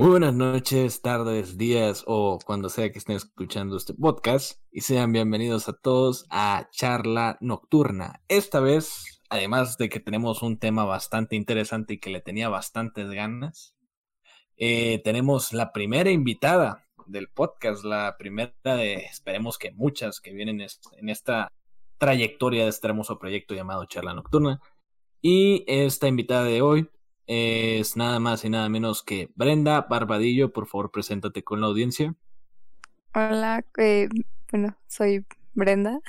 [0.00, 5.12] Muy buenas noches, tardes, días o cuando sea que estén escuchando este podcast y sean
[5.12, 8.22] bienvenidos a todos a Charla Nocturna.
[8.26, 13.10] Esta vez, además de que tenemos un tema bastante interesante y que le tenía bastantes
[13.10, 13.76] ganas,
[14.56, 20.62] eh, tenemos la primera invitada del podcast, la primera de, esperemos que muchas que vienen
[20.62, 21.52] en esta
[21.98, 24.62] trayectoria de este hermoso proyecto llamado Charla Nocturna.
[25.20, 26.88] Y esta invitada de hoy
[27.32, 30.52] es nada más y nada menos que Brenda Barbadillo.
[30.52, 32.16] Por favor, preséntate con la audiencia.
[33.14, 34.08] Hola, eh,
[34.50, 36.00] bueno, soy Brenda.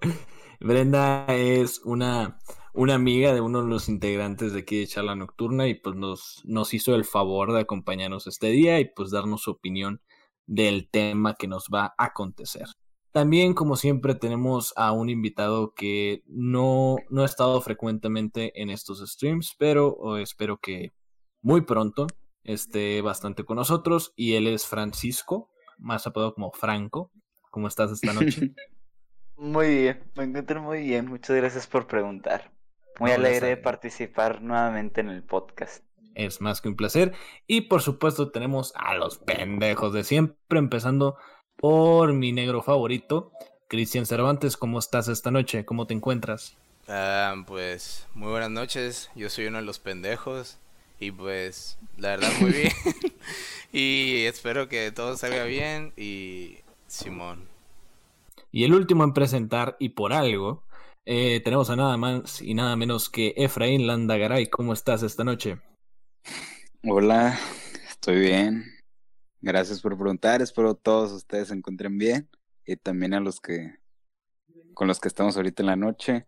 [0.60, 2.40] Brenda es una,
[2.72, 6.42] una amiga de uno de los integrantes de aquí de Charla Nocturna y pues nos,
[6.44, 10.00] nos hizo el favor de acompañarnos este día y pues darnos su opinión
[10.46, 12.66] del tema que nos va a acontecer.
[13.14, 19.08] También, como siempre, tenemos a un invitado que no, no ha estado frecuentemente en estos
[19.08, 20.92] streams, pero espero que
[21.40, 22.08] muy pronto
[22.42, 24.12] esté bastante con nosotros.
[24.16, 27.12] Y él es Francisco, más apodado como Franco.
[27.52, 28.52] ¿Cómo estás esta noche?
[29.36, 31.06] Muy bien, me encuentro muy bien.
[31.06, 32.52] Muchas gracias por preguntar.
[32.98, 35.84] Muy alegre de participar nuevamente en el podcast.
[36.14, 37.12] Es más que un placer.
[37.46, 41.16] Y por supuesto tenemos a los pendejos de siempre, empezando
[41.56, 43.32] por mi negro favorito,
[43.68, 44.56] Cristian Cervantes.
[44.56, 45.64] ¿Cómo estás esta noche?
[45.64, 46.56] ¿Cómo te encuentras?
[46.88, 49.10] Ah, pues muy buenas noches.
[49.14, 50.58] Yo soy uno de los pendejos.
[51.00, 52.72] Y pues, la verdad, muy bien.
[53.72, 55.92] y espero que todo salga bien.
[55.96, 57.48] Y Simón.
[58.52, 60.62] Y el último en presentar, y por algo,
[61.06, 64.46] eh, tenemos a nada más y nada menos que Efraín Landagaray.
[64.46, 65.58] ¿Cómo estás esta noche?
[66.84, 67.38] Hola,
[67.88, 68.73] estoy bien.
[69.46, 72.30] Gracias por preguntar, espero todos ustedes se encuentren bien
[72.64, 73.74] y también a los que
[74.72, 76.24] con los que estamos ahorita en la noche.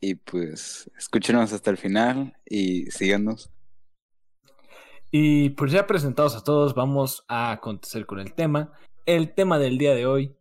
[0.00, 3.50] Y pues escúchenos hasta el final y síganos.
[5.10, 8.72] Y pues ya presentados a todos, vamos a acontecer con el tema.
[9.04, 10.34] El tema del día de hoy,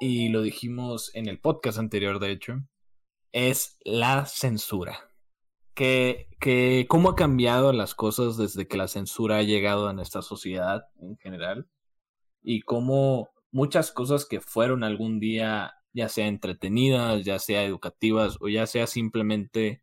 [0.00, 2.62] y lo dijimos en el podcast anterior, de hecho,
[3.32, 5.10] es la censura
[5.76, 10.22] que, que cómo ha cambiado las cosas desde que la censura ha llegado a nuestra
[10.22, 11.68] sociedad en general
[12.42, 18.48] y cómo muchas cosas que fueron algún día ya sea entretenidas, ya sea educativas o
[18.48, 19.82] ya sea simplemente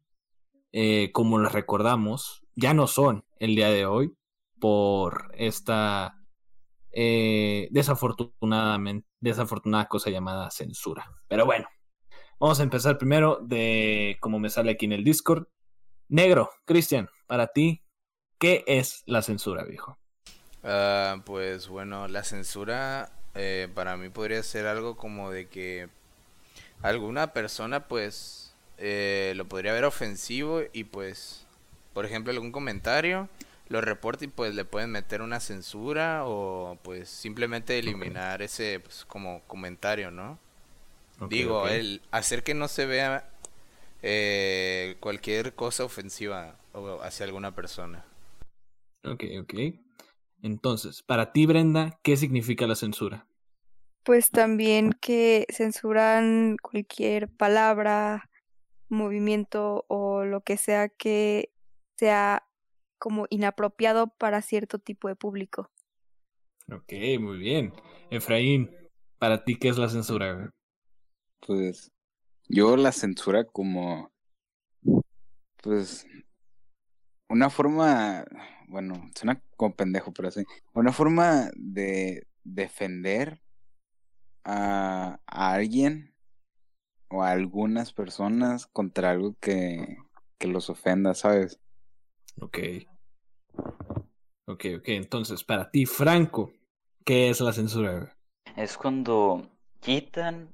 [0.72, 4.14] eh, como las recordamos, ya no son el día de hoy
[4.60, 6.24] por esta
[6.92, 11.12] eh, desafortunadamente, desafortunada cosa llamada censura.
[11.28, 11.68] Pero bueno,
[12.40, 15.48] vamos a empezar primero de como me sale aquí en el Discord.
[16.14, 17.82] Negro, Cristian, para ti,
[18.38, 19.98] ¿qué es la censura, viejo?
[20.64, 25.90] Ah, pues bueno, la censura eh, para mí podría ser algo como de que
[26.84, 31.48] alguna persona pues eh, lo podría ver ofensivo y pues,
[31.96, 33.28] por ejemplo, algún comentario
[33.70, 39.04] lo reporta y pues le pueden meter una censura o pues simplemente eliminar ese pues,
[39.06, 40.38] como comentario, ¿no?
[41.28, 43.33] Digo, el hacer que no se vea
[44.04, 46.60] eh, cualquier cosa ofensiva
[47.02, 48.06] hacia alguna persona.
[49.06, 49.54] Ok, ok.
[50.42, 53.26] Entonces, para ti, Brenda, ¿qué significa la censura?
[54.04, 58.30] Pues también que censuran cualquier palabra,
[58.90, 61.54] movimiento o lo que sea que
[61.98, 62.46] sea
[63.00, 65.72] como inapropiado para cierto tipo de público.
[66.70, 67.74] Ok, muy bien.
[68.10, 68.70] Efraín,
[69.18, 70.50] ¿para ti qué es la censura?
[71.46, 71.90] Pues
[72.48, 74.12] yo la censura como,
[75.62, 76.06] pues,
[77.30, 78.26] una forma,
[78.68, 80.44] bueno, suena como pendejo, pero así,
[80.74, 83.42] una forma de defender
[84.44, 86.14] a, a alguien
[87.10, 89.98] o a algunas personas contra algo que,
[90.38, 91.60] que los ofenda, ¿sabes?
[92.42, 92.58] Ok.
[94.46, 94.88] Ok, ok.
[94.88, 96.52] Entonces, para ti, Franco,
[97.06, 98.18] ¿qué es la censura?
[98.58, 99.50] Es cuando
[99.80, 100.54] quitan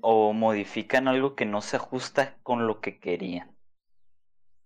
[0.00, 3.56] o modifican algo que no se ajusta con lo que querían.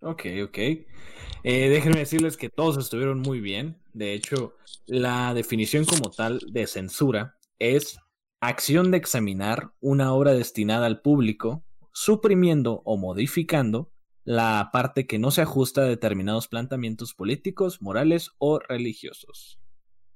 [0.00, 0.58] Ok, ok.
[0.58, 3.80] Eh, déjenme decirles que todos estuvieron muy bien.
[3.92, 4.56] De hecho,
[4.86, 7.98] la definición como tal de censura es
[8.40, 13.92] acción de examinar una obra destinada al público, suprimiendo o modificando
[14.24, 19.60] la parte que no se ajusta a determinados planteamientos políticos, morales o religiosos.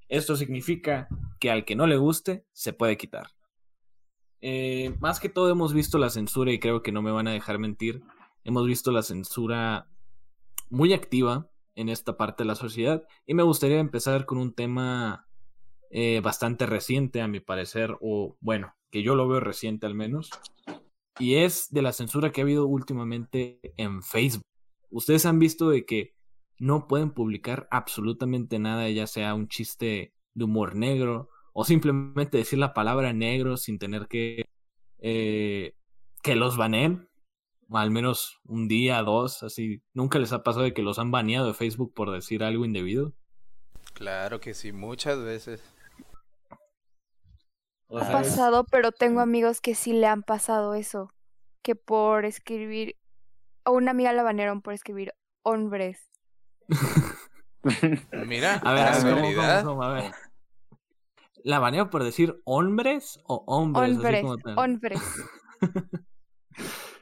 [0.08, 1.08] Esto significa
[1.40, 3.35] que al que no le guste, se puede quitar.
[4.40, 7.32] Eh, más que todo hemos visto la censura y creo que no me van a
[7.32, 8.02] dejar mentir.
[8.44, 9.88] Hemos visto la censura
[10.70, 15.28] muy activa en esta parte de la sociedad y me gustaría empezar con un tema
[15.90, 20.30] eh, bastante reciente a mi parecer o bueno, que yo lo veo reciente al menos
[21.18, 24.44] y es de la censura que ha habido últimamente en Facebook.
[24.90, 26.14] Ustedes han visto de que
[26.58, 32.58] no pueden publicar absolutamente nada, ya sea un chiste de humor negro o simplemente decir
[32.58, 34.44] la palabra negro sin tener que
[34.98, 35.74] eh,
[36.22, 37.08] que los baneen,
[37.70, 39.82] al menos un día, dos, así.
[39.94, 43.14] ¿Nunca les ha pasado de que los han baneado de Facebook por decir algo indebido?
[43.94, 45.62] Claro que sí, muchas veces.
[47.88, 51.10] ha pasado, pero tengo amigos que sí le han pasado eso.
[51.62, 52.96] Que por escribir.
[53.64, 56.10] A una amiga la banearon por escribir hombres.
[58.26, 60.12] Mira, a ver, a ver.
[61.46, 63.96] ¿La banearon por decir hombres o hombres?
[63.96, 64.24] Hombres,
[64.56, 65.00] hombres.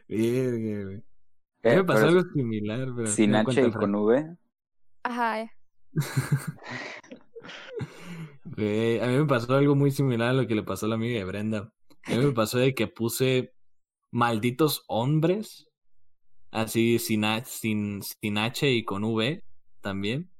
[0.07, 1.03] Verga, güey.
[1.63, 3.07] me pasó algo similar, pero.
[3.07, 4.37] Sin H y con V.
[5.03, 5.51] Ajá.
[8.45, 10.97] Güey, a mí me pasó algo muy similar a lo que le pasó a la
[10.97, 11.73] amiga de Brenda.
[12.05, 13.55] A mí me pasó de que puse
[14.11, 15.71] malditos hombres,
[16.51, 19.43] así sin H, sin, sin H y con V
[19.81, 20.31] también.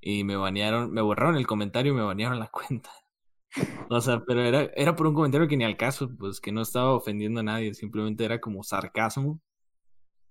[0.00, 2.92] Y me banearon, me borraron el comentario y me banearon la cuenta.
[3.88, 6.62] O sea, pero era, era por un comentario que ni al caso, pues que no
[6.62, 9.40] estaba ofendiendo a nadie, simplemente era como sarcasmo.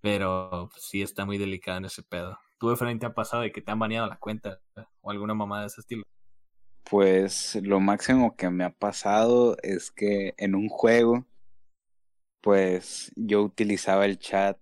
[0.02, 2.38] Pero pues, sí está muy delicado en ese pedo.
[2.60, 4.60] ¿Tú, frente ha pasado de que te han baneado la cuenta
[5.02, 6.04] o alguna mamada de ese estilo?
[6.90, 11.26] Pues lo máximo que me ha pasado es que en un juego,
[12.42, 14.58] pues yo utilizaba el chat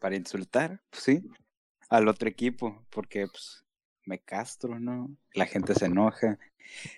[0.00, 1.30] para insultar, pues, sí,
[1.88, 3.63] al otro equipo, porque pues
[4.04, 5.10] me castro, ¿no?
[5.34, 6.38] La gente se enoja.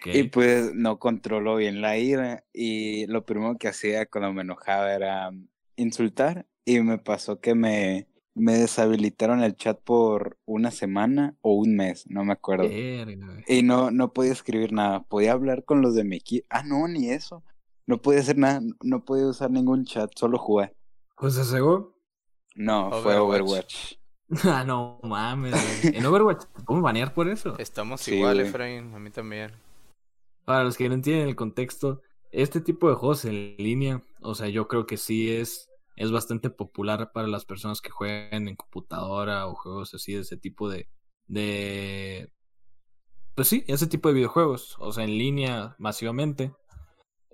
[0.05, 4.93] Y pues no controló bien la ira y lo primero que hacía cuando me enojaba
[4.95, 5.31] era
[5.77, 11.77] insultar y me pasó que me, me deshabilitaron el chat por una semana o un
[11.77, 12.69] mes, no me acuerdo.
[12.69, 16.47] y no, no podía escribir nada, podía hablar con los de mi equipo.
[16.51, 17.43] Ah, no, ni eso.
[17.87, 20.75] No podía hacer nada, no podía usar ningún chat, solo jugar.
[21.17, 21.61] ¿Pues se
[22.57, 23.95] No, fue Overwatch.
[24.45, 25.85] ah, no mames.
[25.85, 27.57] En Overwatch ¿cómo banear por eso.
[27.59, 29.53] Estamos igual, Efraín, a mí también.
[30.45, 32.03] Para los que no entienden el contexto,
[32.33, 36.51] este tipo de juegos en línea, o sea, yo creo que sí es, es bastante
[36.51, 40.89] popular para las personas que juegan en computadora o juegos así de ese tipo de,
[41.27, 42.31] de...
[43.35, 46.53] Pues sí, ese tipo de videojuegos, o sea, en línea masivamente.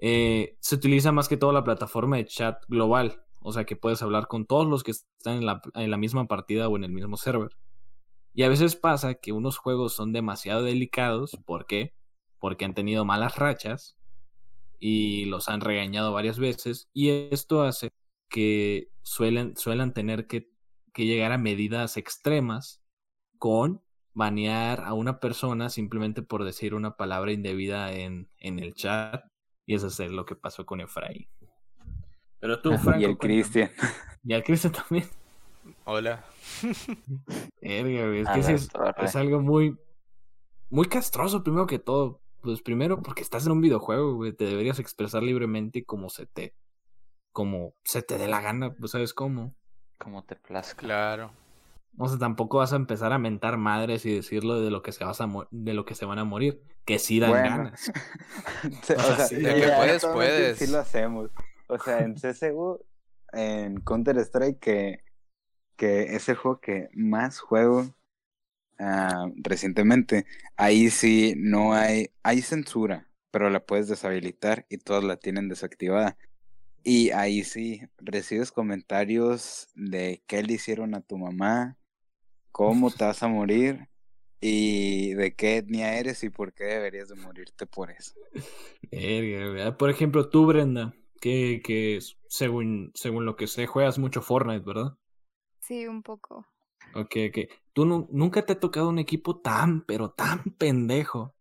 [0.00, 4.02] Eh, se utiliza más que todo la plataforma de chat global, o sea que puedes
[4.02, 6.92] hablar con todos los que están en la, en la misma partida o en el
[6.92, 7.56] mismo server.
[8.34, 11.38] Y a veces pasa que unos juegos son demasiado delicados.
[11.44, 11.94] ¿Por qué?
[12.38, 13.96] Porque han tenido malas rachas
[14.78, 16.88] y los han regañado varias veces.
[16.92, 17.90] Y esto hace
[18.28, 20.50] que suelen, suelen tener que,
[20.94, 22.82] que llegar a medidas extremas
[23.38, 23.82] con
[24.14, 29.24] banear a una persona simplemente por decir una palabra indebida en, en el chat.
[29.66, 31.28] Y eso es lo que pasó con Efraín.
[32.42, 33.00] Pero tú, Franco.
[33.00, 33.70] Y el Cristian.
[34.24, 35.08] Y el Cristian también.
[35.84, 36.24] Hola.
[36.62, 39.76] es que es, algo muy,
[40.70, 42.20] muy castroso, primero que todo.
[42.40, 44.32] Pues primero, porque estás en un videojuego, güey.
[44.32, 46.54] Te deberías expresar libremente como se te.
[47.32, 49.54] Como se te dé la gana, pues sabes cómo.
[49.98, 50.82] Como te plazca.
[50.82, 51.32] Claro.
[51.98, 55.04] O sea, tampoco vas a empezar a mentar madres y decirlo de lo que se
[55.04, 56.62] vas a de lo que se van a morir.
[56.84, 57.92] Que sí dan ganas.
[58.64, 60.58] o sea, de que puedes, puedes.
[60.58, 61.30] Sí lo hacemos.
[61.72, 62.84] O sea, en CSGO,
[63.32, 65.04] en Counter Strike, que,
[65.76, 67.86] que es el juego que más juego
[68.78, 70.26] uh, recientemente,
[70.56, 76.18] ahí sí no hay, hay censura, pero la puedes deshabilitar y todos la tienen desactivada.
[76.84, 81.78] Y ahí sí, recibes comentarios de qué le hicieron a tu mamá,
[82.50, 83.88] cómo te vas a morir
[84.42, 88.12] y de qué etnia eres y por qué deberías de morirte por eso.
[89.78, 94.98] Por ejemplo, tú, Brenda, que, que según, según lo que sé, juegas mucho Fortnite, ¿verdad?
[95.60, 96.44] Sí, un poco.
[96.96, 97.38] Ok, ok.
[97.72, 101.32] ¿Tú nunca te ha tocado un equipo tan, pero tan pendejo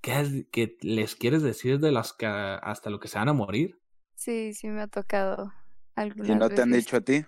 [0.00, 3.80] que, que les quieres decir de las que hasta lo que se van a morir?
[4.14, 5.52] Sí, sí me ha tocado
[5.96, 7.24] algunas ¿Y no te han dicho a ti?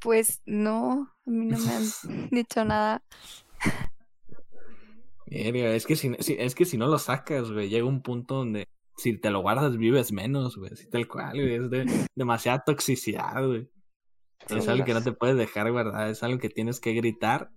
[0.00, 1.82] Pues no, a mí no me han
[2.30, 3.02] dicho nada.
[5.26, 8.66] es que si, es que si no lo sacas, güey, llega un punto donde
[8.98, 10.72] si te lo guardas, vives menos, güey.
[10.72, 11.54] Así tal cual, güey.
[11.54, 13.70] Es de demasiada toxicidad, güey.
[14.48, 16.08] es algo que no te puedes dejar guardar.
[16.08, 17.50] Es algo que tienes que gritar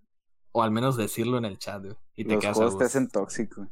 [0.54, 1.96] o al menos decirlo en el chat, güey.
[2.16, 3.68] Y te Los juegos te hacen tóxico.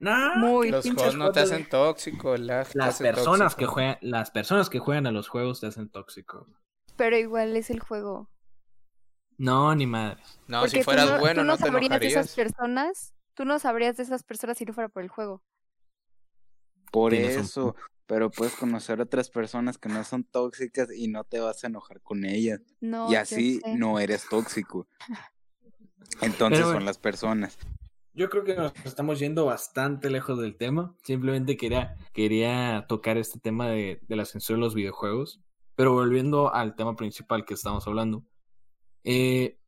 [0.00, 2.36] No, Muy los juegos no te hacen tóxico.
[2.36, 6.48] las personas que juegan, las personas que juegan a los juegos te hacen tóxico.
[6.96, 8.28] Pero igual es el juego.
[9.38, 10.20] No, ni madre.
[10.48, 12.00] No, si fueras bueno, no, te enojarías.
[12.00, 15.42] De esas personas, tú no sabrías de esas personas si no fuera por el juego.
[16.92, 17.74] Por eso,
[18.06, 22.02] pero puedes conocer otras personas que no son tóxicas y no te vas a enojar
[22.02, 22.60] con ellas.
[22.80, 24.86] No, y así no eres tóxico.
[26.20, 27.58] Entonces Pero son las personas.
[28.12, 30.94] Yo creo que nos estamos yendo bastante lejos del tema.
[31.02, 35.40] Simplemente quería, quería tocar este tema de, de la censura de los videojuegos.
[35.74, 38.26] Pero volviendo al tema principal que estamos hablando.
[39.04, 39.58] Eh,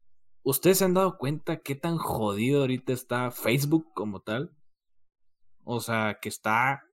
[0.42, 4.54] ¿Ustedes se han dado cuenta qué tan jodido ahorita está Facebook como tal?
[5.64, 6.84] O sea, que está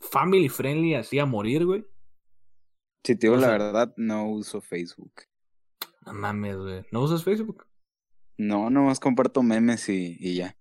[0.00, 1.84] family friendly así a morir, güey.
[3.04, 5.12] Si te digo O la verdad, no uso Facebook.
[6.04, 6.86] No mames, güey.
[6.90, 7.66] ¿No usas Facebook?
[8.36, 10.56] No, nomás comparto memes y, y ya.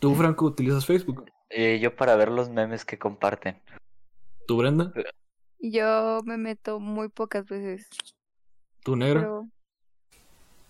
[0.00, 1.30] ¿Tú, Franco, utilizas Facebook?
[1.50, 3.62] Eh, yo para ver los memes que comparten.
[4.46, 4.92] ¿Tú, Brenda?
[5.58, 7.88] Yo me meto muy pocas veces,
[8.82, 9.20] ¿Tú, negro?
[9.20, 9.48] pero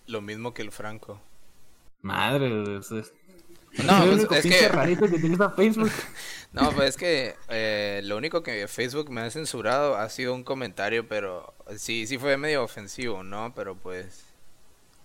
[0.06, 1.20] Lo mismo que el Franco.
[2.00, 3.12] Madre, es...
[3.82, 5.90] No, el pues, es que- rarito que utiliza Facebook.
[6.52, 10.44] No, pues es que eh, lo único que Facebook me ha censurado ha sido un
[10.44, 13.52] comentario, pero sí, sí fue medio ofensivo, ¿no?
[13.56, 14.22] Pero pues...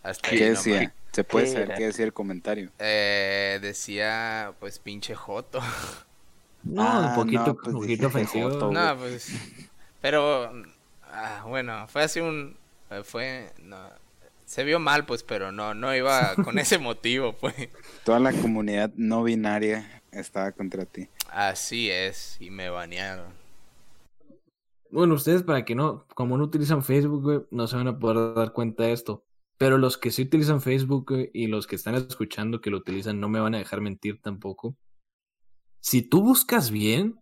[0.04, 0.64] Hasta ahí ¿Qué nomás.
[0.64, 0.94] decía?
[1.12, 1.78] Se puede ¿Qué saber era?
[1.80, 2.70] qué decía el comentario.
[2.78, 5.60] Eh, decía, pues pinche joto.
[6.64, 8.50] No, Ah, un poquito, no, pues un poquito ofensivo.
[8.52, 9.32] joto, No, pues...
[10.02, 10.52] Pero...
[11.12, 12.56] ah, bueno, fue así un...
[13.06, 13.52] Fue...
[13.64, 13.90] No,
[14.50, 17.54] se vio mal, pues, pero no, no iba con ese motivo, pues.
[18.04, 21.08] Toda la comunidad no binaria estaba contra ti.
[21.30, 23.32] Así es, y me banearon.
[24.90, 28.34] Bueno, ustedes para que no, como no utilizan Facebook, güey, no se van a poder
[28.34, 29.24] dar cuenta de esto.
[29.60, 33.20] Pero los que sí utilizan Facebook, güey, y los que están escuchando que lo utilizan,
[33.20, 34.76] no me van a dejar mentir tampoco.
[35.80, 37.20] Si tú buscas bien,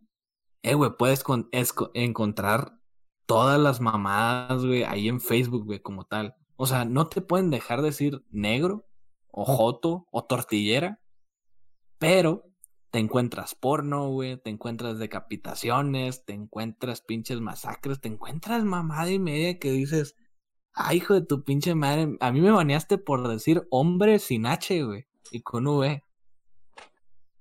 [0.64, 1.50] eh, güey, puedes con-
[1.94, 2.80] encontrar
[3.26, 6.37] todas las mamadas, güey, ahí en Facebook, güey, como tal.
[6.58, 8.86] O sea, no te pueden dejar decir negro,
[9.32, 11.00] o joto, o tortillera,
[12.00, 12.44] pero
[12.90, 19.20] te encuentras porno, güey, te encuentras decapitaciones, te encuentras pinches masacres, te encuentras mamada y
[19.20, 20.16] media que dices,
[20.74, 24.84] ay, hijo de tu pinche madre, a mí me baneaste por decir hombre sin H,
[24.84, 26.04] güey, y con V.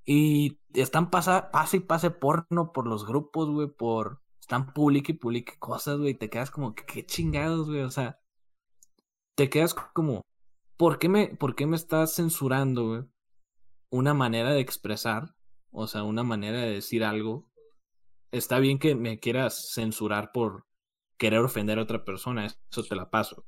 [0.05, 4.23] Y están pasa, pase y pase porno por los grupos, güey, por...
[4.41, 7.91] Están publique y publique cosas, güey, y te quedas como, que qué chingados, güey, o
[7.91, 8.21] sea...
[9.37, 10.23] Te quedas como,
[10.79, 13.07] ¿por qué me, por qué me estás censurando?
[13.91, 15.35] Una manera de expresar,
[15.71, 17.47] o sea, una manera de decir algo.
[18.33, 20.65] Está bien que me quieras censurar por
[21.19, 23.45] querer ofender a otra persona, eso te la paso.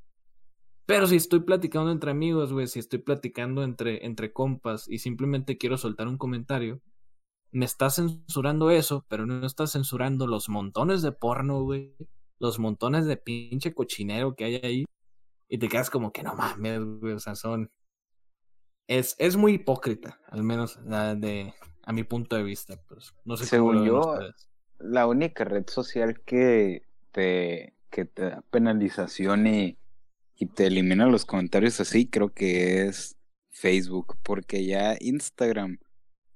[0.84, 5.56] Pero si estoy platicando entre amigos, güey, si estoy platicando entre, entre compas y simplemente
[5.56, 6.82] quiero soltar un comentario,
[7.50, 11.94] me está censurando eso, pero no está censurando los montones de porno, güey,
[12.38, 14.84] los montones de pinche cochinero que hay ahí.
[15.48, 17.70] Y te quedas como que no mames, güey, o sea, son...
[18.86, 21.52] Es, es muy hipócrita, al menos la de,
[21.82, 23.14] a mi punto de vista, pues.
[23.24, 24.18] No sé Según yo.
[24.78, 29.78] La única red social que te, que te da penalización y,
[30.36, 33.16] y te elimina los comentarios así, creo que es
[33.50, 35.78] Facebook, porque ya Instagram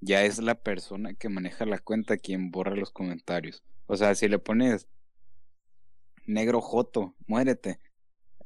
[0.01, 3.63] ya es la persona que maneja la cuenta quien borra los comentarios.
[3.87, 4.89] O sea, si le pones
[6.27, 7.79] negro joto, muérete,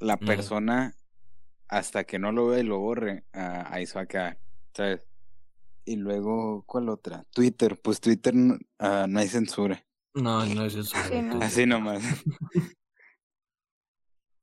[0.00, 0.94] la persona
[1.68, 4.38] hasta que no lo vea y lo borre, ah, ahí se va a quedar,
[4.74, 5.02] ¿sabes?
[5.84, 7.24] Y luego, ¿cuál otra?
[7.32, 9.84] Twitter, pues Twitter no, ah, no hay censura.
[10.14, 10.70] No, no.
[10.70, 10.84] Sí,
[11.22, 11.40] no.
[11.42, 12.02] Así nomás.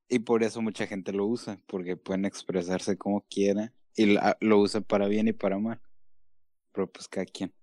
[0.10, 4.60] y por eso mucha gente lo usa, porque pueden expresarse como quiera y la- lo
[4.60, 5.82] usa para bien y para mal.
[6.72, 7.54] Pero pues cada quien.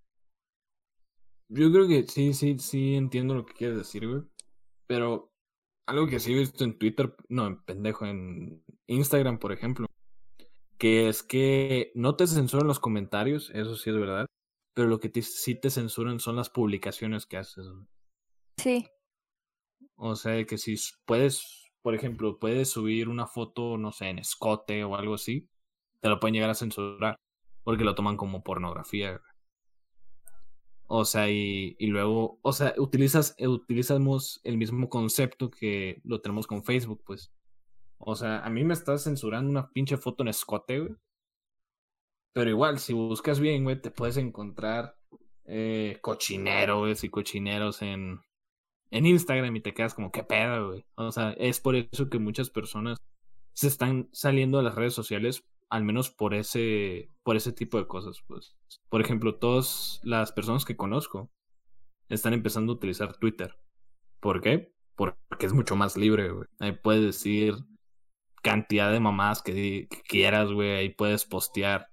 [1.49, 4.23] Yo creo que sí, sí, sí entiendo lo que quieres decir, güey.
[4.87, 5.29] Pero
[5.90, 9.87] algo que sí he visto en Twitter, no, en pendejo, en Instagram, por ejemplo,
[10.78, 14.26] que es que no te censuran los comentarios, eso sí es verdad,
[14.75, 17.66] pero lo que te- sí te censuran son las publicaciones que haces,
[18.59, 18.87] sí,
[19.97, 24.82] O sea, que si puedes, por ejemplo, puedes subir una foto, no sé, en escote
[24.85, 25.49] o algo así,
[26.00, 27.16] te lo pueden llegar a censurar
[27.62, 29.20] porque lo toman como pornografía.
[30.92, 36.20] O sea, y, y luego, o sea, utilizas, eh, utilizamos el mismo concepto que lo
[36.20, 37.32] tenemos con Facebook, pues.
[37.99, 40.97] O sea, a mí me estás censurando una pinche foto en escote, güey.
[42.32, 44.97] Pero igual, si buscas bien, güey, te puedes encontrar
[45.44, 48.18] eh, cochineros y cochineros en,
[48.90, 50.85] en Instagram y te quedas como, ¿qué pedo, güey?
[50.97, 52.99] O sea, es por eso que muchas personas
[53.52, 57.87] se están saliendo de las redes sociales, al menos por ese, por ese tipo de
[57.87, 58.57] cosas, pues.
[58.89, 61.31] Por ejemplo, todas las personas que conozco
[62.09, 63.57] están empezando a utilizar Twitter.
[64.19, 64.73] ¿Por qué?
[64.97, 66.49] Porque es mucho más libre, güey.
[66.59, 67.55] Ahí puedes decir
[68.43, 70.73] cantidad de mamás que, quieras, güey.
[70.73, 71.89] Ahí puedes postear,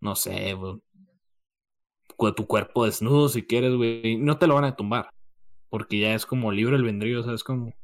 [0.00, 0.80] no sé, güey.
[2.36, 4.18] Tu cuerpo desnudo si quieres, güey.
[4.18, 5.08] No te lo van a tumbar.
[5.70, 7.42] Porque ya es como libre el vendrío, ¿sabes?
[7.42, 7.74] Como...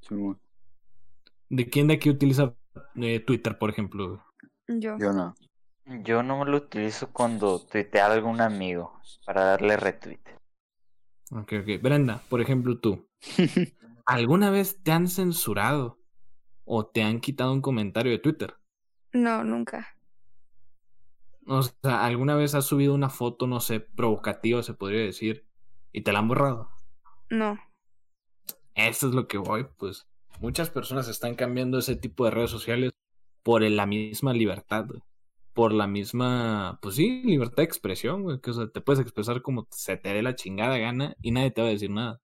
[0.00, 0.40] Simón.
[1.50, 2.54] ¿De quién de aquí utiliza
[2.96, 4.24] eh, Twitter, por ejemplo?
[4.68, 4.96] Yo.
[4.98, 5.34] Yo no.
[6.02, 10.20] Yo no lo utilizo cuando tuitea algún amigo para darle retweet.
[11.30, 11.82] Ok, ok.
[11.82, 13.06] Brenda, por ejemplo, tú.
[14.06, 15.98] ¿Alguna vez te han censurado
[16.64, 18.54] o te han quitado un comentario de Twitter?
[19.12, 19.96] No, nunca.
[21.46, 25.46] O sea, ¿alguna vez has subido una foto, no sé, provocativa, se podría decir,
[25.92, 26.70] y te la han borrado?
[27.28, 27.58] No.
[28.74, 30.06] Eso es lo que voy, pues.
[30.40, 32.92] Muchas personas están cambiando ese tipo de redes sociales
[33.44, 35.02] por la misma libertad, güey.
[35.52, 38.40] Por la misma, pues sí, libertad de expresión, güey.
[38.40, 41.52] Que o sea, te puedes expresar como se te dé la chingada gana y nadie
[41.52, 42.20] te va a decir nada.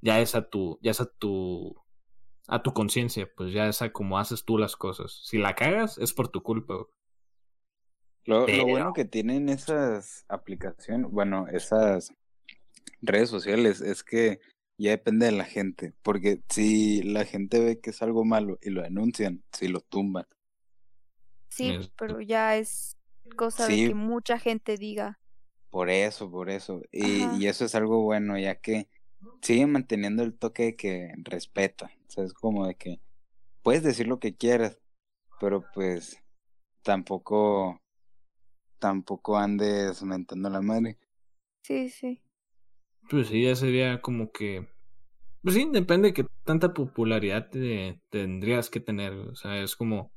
[0.00, 1.76] Ya es a tu, ya es a tu,
[2.46, 5.20] a tu conciencia, pues ya es a cómo haces tú las cosas.
[5.24, 6.86] Si la cagas, es por tu culpa, güey.
[8.24, 12.12] Lo, lo bueno que tienen esas aplicaciones, bueno, esas
[13.00, 14.40] redes sociales es que
[14.78, 18.70] ya depende de la gente, porque si la gente ve que es algo malo y
[18.70, 20.26] lo denuncian, si lo tumban.
[21.48, 22.96] Sí, pero ya es
[23.36, 23.82] cosa Sí.
[23.82, 25.18] de que mucha gente diga.
[25.70, 26.82] Por eso, por eso.
[26.92, 28.88] Y, y eso es algo bueno, ya que
[29.42, 31.90] sigue manteniendo el toque de que respeta.
[32.06, 33.00] O sea, es como de que
[33.62, 34.78] puedes decir lo que quieras,
[35.40, 36.22] pero pues
[36.82, 37.82] tampoco,
[38.78, 40.98] tampoco andes mentando la madre.
[41.62, 42.22] Sí, sí.
[43.08, 44.68] Pues sí, ya sería como que.
[45.42, 49.12] Pues sí, depende de que tanta popularidad te tendrías que tener.
[49.14, 50.12] O sea, es como.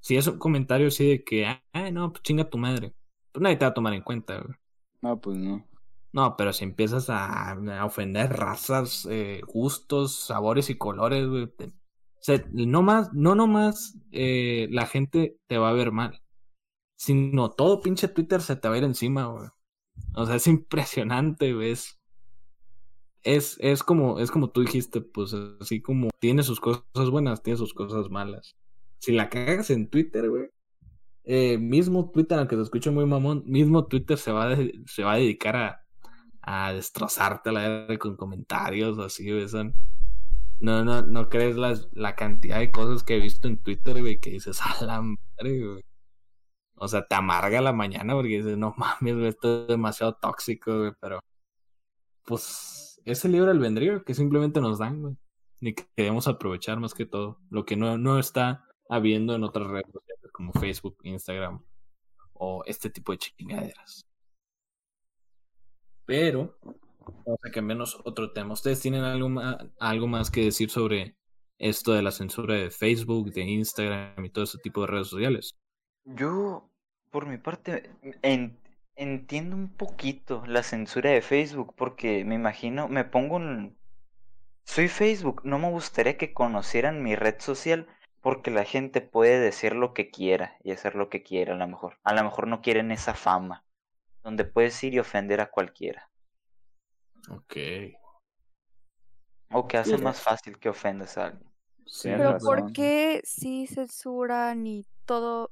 [0.00, 2.94] Si es un comentario así de que, ah, no, pues chinga tu madre.
[3.32, 4.56] Pues nadie te va a tomar en cuenta, güey.
[5.02, 5.64] No, pues no.
[6.12, 11.48] No, pero si empiezas a, a ofender razas, eh, gustos, sabores y colores, güey.
[11.48, 11.72] te- o
[12.24, 16.22] sea, no más, no nomás eh, la gente te va a ver mal,
[16.96, 19.48] sino todo pinche Twitter se te va a ir encima, güey.
[20.14, 21.72] O sea, es impresionante, güey.
[21.72, 22.00] Es,
[23.24, 27.56] es, es como, es como tú dijiste, pues así como tiene sus cosas buenas, tiene
[27.58, 28.54] sus cosas malas.
[29.00, 30.48] Si la cagas en Twitter, güey,
[31.24, 35.14] eh, mismo Twitter, aunque te escuche muy mamón, mismo Twitter se va de- se va
[35.14, 35.80] a dedicar a,
[36.42, 39.48] a destrozarte la con comentarios así, güey.
[39.48, 39.74] son-
[40.60, 44.20] No, no, no crees las, la cantidad de cosas que he visto en Twitter, güey,
[44.20, 45.82] que dices, a la madre, güey.
[46.76, 50.78] O sea, te amarga la mañana porque dices, no mames, güey, esto es demasiado tóxico,
[50.78, 51.20] güey, pero
[52.24, 55.16] pues es el libre albedrío que simplemente nos dan, güey.
[55.60, 57.38] Ni que queremos aprovechar más que todo.
[57.50, 61.64] Lo que no, no está habiendo en otras redes sociales como Facebook, Instagram
[62.34, 64.06] o este tipo de chingaderas.
[66.06, 66.58] Pero,
[67.24, 68.52] vamos a cambiarnos otro tema.
[68.52, 71.16] ¿Ustedes tienen algo más, algo más que decir sobre
[71.58, 75.56] esto de la censura de Facebook, de Instagram y todo ese tipo de redes sociales?
[76.04, 76.68] Yo,
[77.10, 77.90] por mi parte,
[78.22, 78.58] en-
[78.96, 83.76] entiendo un poquito la censura de Facebook porque me imagino, me pongo en...
[84.64, 87.86] Soy Facebook, no me gustaría que conocieran mi red social
[88.22, 91.68] porque la gente puede decir lo que quiera y hacer lo que quiera a lo
[91.68, 91.98] mejor.
[92.04, 93.64] A lo mejor no quieren esa fama,
[94.22, 96.08] donde puedes ir y ofender a cualquiera.
[97.28, 97.56] Ok.
[99.52, 101.52] O que hace más fácil que ofendas a alguien.
[101.86, 102.48] Sí, Pero razón.
[102.48, 105.50] ¿por qué sí censuran y todo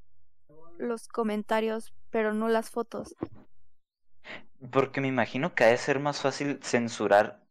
[0.79, 3.17] los comentarios, pero no las fotos?
[4.71, 7.45] Porque me imagino que ha de ser más fácil censurar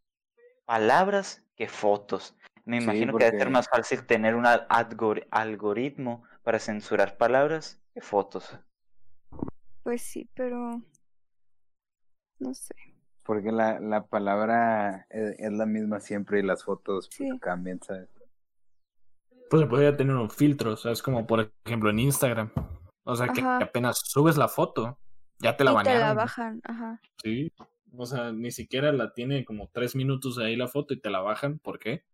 [0.66, 2.36] palabras que fotos.
[2.64, 6.58] Me Sí, imagino que ha de ser más fácil tener un al- algor- algoritmo para
[6.60, 8.58] censurar palabras que fotos.
[9.84, 10.82] Pues sí, pero
[12.40, 12.74] no sé.
[13.24, 17.38] Porque la, la palabra es, es la misma siempre y las fotos pues, Sí.
[17.40, 18.08] cambian, ¿sabes?
[19.48, 22.50] Pues se podría tener un filtro, o sea, es como por ejemplo en Instagram.
[23.04, 24.98] O sea, que apenas subes la foto,
[25.38, 26.00] ya te la y te banearon.
[26.00, 26.24] la güey.
[26.24, 27.00] bajan, ajá.
[27.22, 27.52] Sí.
[27.96, 31.20] O sea, ni siquiera la tiene como tres minutos ahí la foto y te la
[31.20, 31.58] bajan.
[31.58, 32.04] ¿Por qué?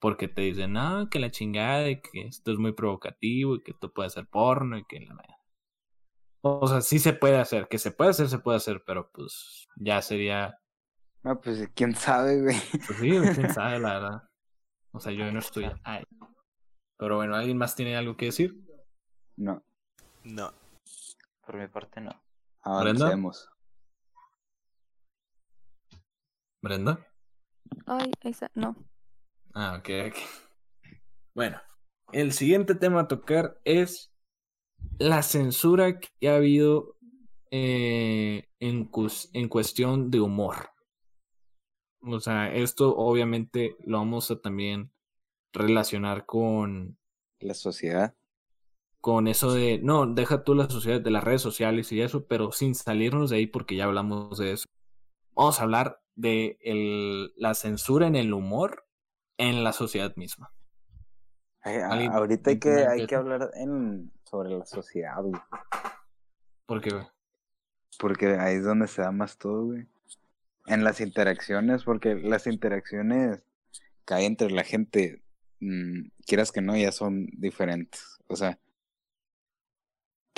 [0.00, 3.72] Porque te dicen, no, que la chingada, y que esto es muy provocativo, y que
[3.72, 5.34] esto puede ser porno, y que la madre".
[6.42, 9.66] O sea, sí se puede hacer, que se puede hacer, se puede hacer, pero pues
[9.76, 10.58] ya sería,
[11.24, 12.56] No, pues quién sabe, güey.
[12.86, 14.22] pues sí, quién sabe, la verdad.
[14.92, 16.04] O sea, yo no estoy ahí.
[16.98, 18.54] Pero bueno, ¿alguien más tiene algo que decir?
[19.36, 19.62] No,
[20.28, 20.52] No.
[21.44, 22.10] Por mi parte no.
[22.62, 23.06] ¿Brenda?
[23.06, 23.48] avancemos.
[26.60, 27.06] Brenda.
[27.86, 28.76] Ay, esa, no.
[29.54, 30.16] Ah, ok, ok.
[31.34, 31.60] Bueno,
[32.12, 34.12] el siguiente tema a tocar es
[34.98, 36.98] la censura que ha habido
[37.50, 38.90] eh, en,
[39.32, 40.70] en cuestión de humor.
[42.02, 44.92] O sea, esto obviamente lo vamos a también
[45.54, 46.98] relacionar con,
[47.40, 48.17] La sociedad.
[49.00, 52.52] Con eso de, no, deja tú la sociedad de las redes sociales y eso, pero
[52.52, 54.66] sin salirnos de ahí porque ya hablamos de eso.
[55.34, 58.84] Vamos a hablar de el- la censura en el humor
[59.36, 60.50] en la sociedad misma.
[61.62, 65.40] Ay, ¿Alguien- ahorita hay que, hay que hablar en, sobre la sociedad, güey.
[66.66, 67.06] ¿Por qué, güey?
[67.98, 69.86] Porque ahí es donde se da más todo, güey.
[70.66, 73.42] En las interacciones, porque las interacciones
[74.04, 75.22] que hay entre la gente,
[75.60, 78.18] mm, quieras que no, ya son diferentes.
[78.28, 78.58] O sea,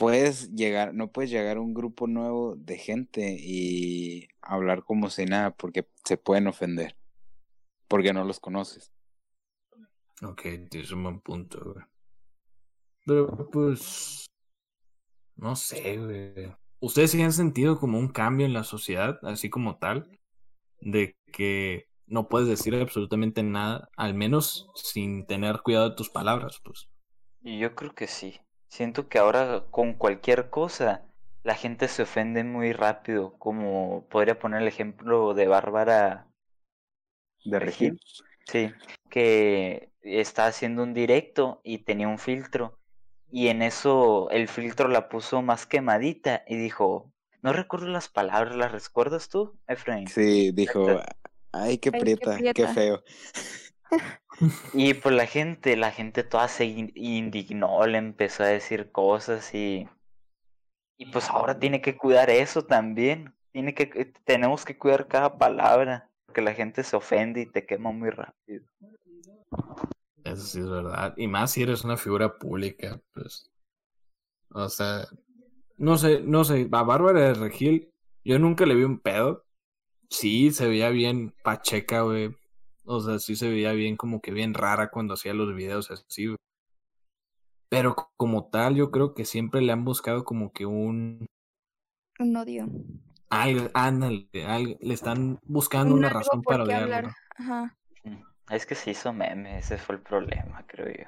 [0.01, 5.27] puedes llegar, no puedes llegar a un grupo nuevo de gente y hablar como si
[5.27, 6.97] nada, porque se pueden ofender.
[7.87, 8.91] Porque no los conoces.
[10.23, 11.85] Ok, tienes un buen punto, güey.
[13.05, 14.25] Pero pues.
[15.37, 16.51] No sé, güey.
[16.81, 20.19] ¿Ustedes sí han sentido como un cambio en la sociedad, así como tal?
[20.81, 26.59] De que no puedes decir absolutamente nada, al menos sin tener cuidado de tus palabras,
[26.65, 26.89] pues.
[27.43, 28.41] Yo creo que sí.
[28.71, 31.03] Siento que ahora con cualquier cosa
[31.43, 36.29] la gente se ofende muy rápido, como podría poner el ejemplo de Bárbara
[37.45, 38.01] De Regil.
[38.47, 38.73] Sí,
[39.11, 42.79] que está haciendo un directo y tenía un filtro
[43.33, 48.57] y en eso el filtro la puso más quemadita y dijo, no recuerdo las palabras,
[48.57, 50.07] ¿las recuerdas tú, Efraín?
[50.07, 50.87] Sí, dijo,
[51.53, 52.75] ay, qué Ay, qué prieta, qué, prieta".
[52.75, 53.03] feo.
[54.73, 59.55] Y pues la gente, la gente toda se in- indignó, le empezó a decir cosas
[59.55, 59.89] y,
[60.99, 63.35] y pues ahora tiene que cuidar eso también.
[63.53, 67.67] Tiene que, eh, tenemos que cuidar cada palabra, porque la gente se ofende y te
[67.67, 68.65] quema muy rápido.
[70.25, 71.15] Eso sí es verdad.
[71.19, 73.51] Y más si eres una figura pública, pues.
[74.53, 75.07] O sea,
[75.79, 76.69] no sé, no sé.
[76.73, 77.91] A Bárbara de Regil,
[78.25, 79.45] yo nunca le vi un pedo.
[80.11, 82.37] Sí, se veía bien pacheca, güey.
[82.93, 86.27] O sea, sí se veía bien, como que bien rara cuando hacía los videos así,
[86.27, 86.37] güey.
[87.69, 91.25] Pero como tal, yo creo que siempre le han buscado como que un.
[92.19, 92.69] Un odio.
[93.29, 96.95] Algo, ándale, algo- le están buscando Un una razón para odiarlo.
[96.97, 97.15] hablar.
[97.37, 97.79] Ajá.
[98.03, 101.05] Mm, Es que se hizo meme, ese fue el problema, creo yo.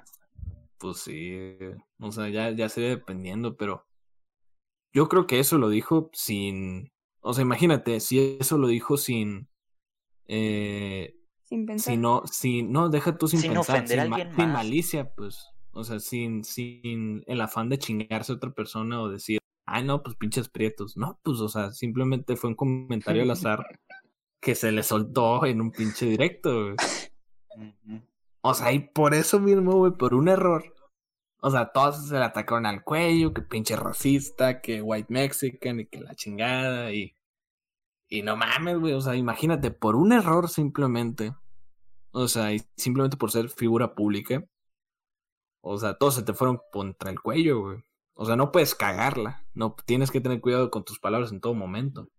[0.79, 1.57] Pues sí,
[1.99, 3.85] o sea, ya, ya sería dependiendo, pero
[4.95, 9.49] yo creo que eso lo dijo sin, o sea, imagínate, si eso lo dijo sin,
[10.29, 11.17] eh,
[11.53, 11.93] Sin pensar.
[11.93, 15.51] si no, sin, no, deja tú sin, Sin pensar, ofender a sin, ma- malicia, pues,
[15.73, 20.03] o sea, sin, sin el afán de chingarse a otra persona o decir, ay, no,
[20.03, 23.67] pues pinches prietos, no, pues, o sea, simplemente fue un comentario al azar
[24.41, 26.77] que se le soltó en un pinche directo, güey.
[28.41, 30.75] O sea, y por eso mismo, güey, por un error.
[31.43, 35.87] O sea, todos se le atacaron al cuello, que pinche racista, que white mexican y
[35.87, 37.15] que la chingada y...
[38.13, 41.35] Y no mames, güey, o sea, imagínate, por un error simplemente.
[42.11, 44.45] O sea, simplemente por ser figura pública.
[45.63, 47.83] O sea, todos se te fueron contra el cuello, güey.
[48.13, 49.47] O sea, no puedes cagarla.
[49.55, 52.11] No tienes que tener cuidado con tus palabras en todo momento.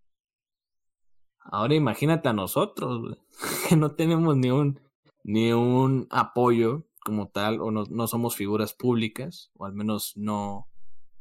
[1.38, 3.16] Ahora imagínate a nosotros, güey,
[3.68, 4.80] que no tenemos ni un
[5.22, 10.68] ni un apoyo como tal, o no, no somos figuras públicas, o al menos no,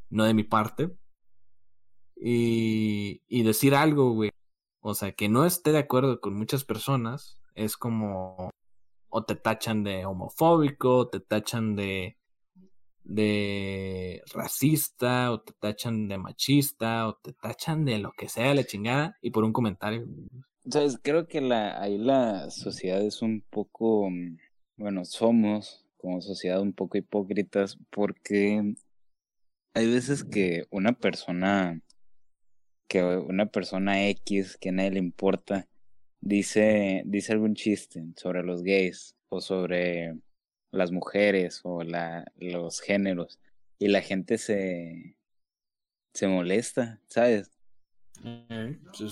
[0.09, 0.97] no de mi parte.
[2.15, 4.31] Y, y decir algo, güey.
[4.83, 8.49] O sea, que no esté de acuerdo con muchas personas, es como,
[9.09, 12.17] o te tachan de homofóbico, o te tachan de,
[13.03, 18.65] de racista, o te tachan de machista, o te tachan de lo que sea, la
[18.65, 20.05] chingada, y por un comentario.
[20.69, 24.37] Sabes, creo que la, ahí la sociedad es un poco, mm,
[24.75, 28.75] bueno, somos como sociedad un poco hipócritas porque
[29.73, 31.79] hay veces que una persona,
[32.87, 35.67] que una persona X que a nadie le importa,
[36.21, 40.15] dice, dice algún chiste sobre los gays o sobre
[40.71, 43.39] las mujeres o la, los géneros
[43.79, 45.15] y la gente se,
[46.13, 47.51] se molesta, ¿sabes?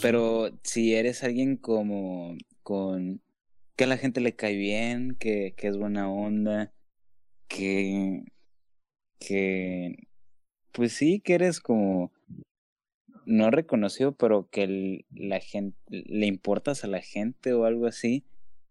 [0.02, 3.22] Pero si eres alguien como con
[3.76, 6.72] que a la gente le cae bien, que, que es buena onda,
[7.48, 8.24] que,
[9.20, 10.08] que
[10.72, 12.12] pues sí, que eres como
[13.32, 18.26] no reconocido, pero que el- la gente le importas a la gente o algo así,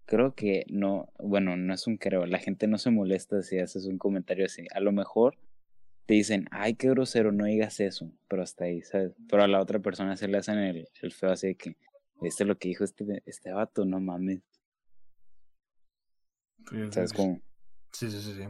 [0.07, 3.87] creo que no, bueno, no es un creo, la gente no se molesta si haces
[3.87, 4.67] un comentario así.
[4.75, 5.37] A lo mejor
[6.07, 9.13] te dicen, ay, qué grosero, no digas eso, pero hasta ahí, ¿sabes?
[9.29, 11.77] Pero a la otra persona se le hacen el, el feo así de que,
[12.21, 13.85] ¿viste lo que dijo este, este vato?
[13.85, 14.41] No mames,
[16.91, 17.41] ¿sabes cómo?
[17.93, 18.45] Sí, sí, sí, sí.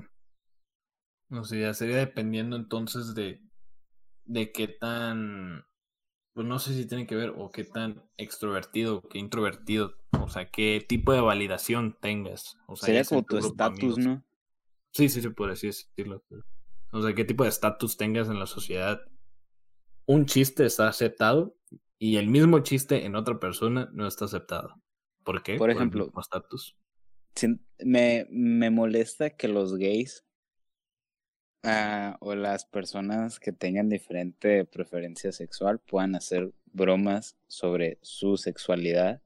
[1.36, 3.40] O sea, ya sería dependiendo entonces de,
[4.24, 5.64] de qué tan,
[6.40, 10.30] pues no sé si tiene que ver o qué tan extrovertido o qué introvertido, o
[10.30, 12.56] sea, qué tipo de validación tengas.
[12.66, 13.98] O sea, Sería como tu estatus.
[13.98, 14.24] ¿no?
[14.90, 16.24] Sí, sí, sí, por así decirlo.
[16.92, 19.02] O sea, qué tipo de estatus tengas en la sociedad.
[20.06, 21.58] Un chiste está aceptado
[21.98, 24.80] y el mismo chiste en otra persona no está aceptado.
[25.24, 25.56] ¿Por qué?
[25.56, 26.74] Por ejemplo, estatus.
[27.80, 30.24] Me, me molesta que los gays
[31.62, 39.20] ah, o las personas que tengan diferente preferencia sexual puedan hacer bromas sobre su sexualidad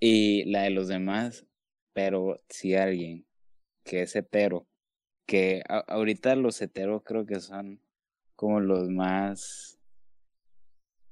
[0.00, 1.46] y la de los demás,
[1.92, 3.26] pero si alguien
[3.84, 4.66] que es hetero,
[5.26, 7.80] que ahorita los heteros creo que son
[8.36, 9.78] como los más,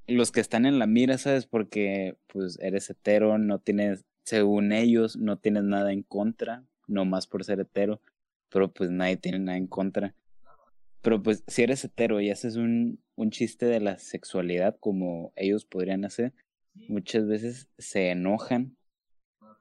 [0.07, 1.47] los que están en la mira, ¿sabes?
[1.47, 7.45] Porque pues eres hetero, no tienes, según ellos, no tienes nada en contra, nomás por
[7.45, 8.01] ser hetero,
[8.51, 10.15] pero pues nadie tiene nada en contra.
[11.03, 15.65] Pero pues si eres hetero y haces un, un chiste de la sexualidad como ellos
[15.65, 16.33] podrían hacer,
[16.89, 18.77] muchas veces se enojan.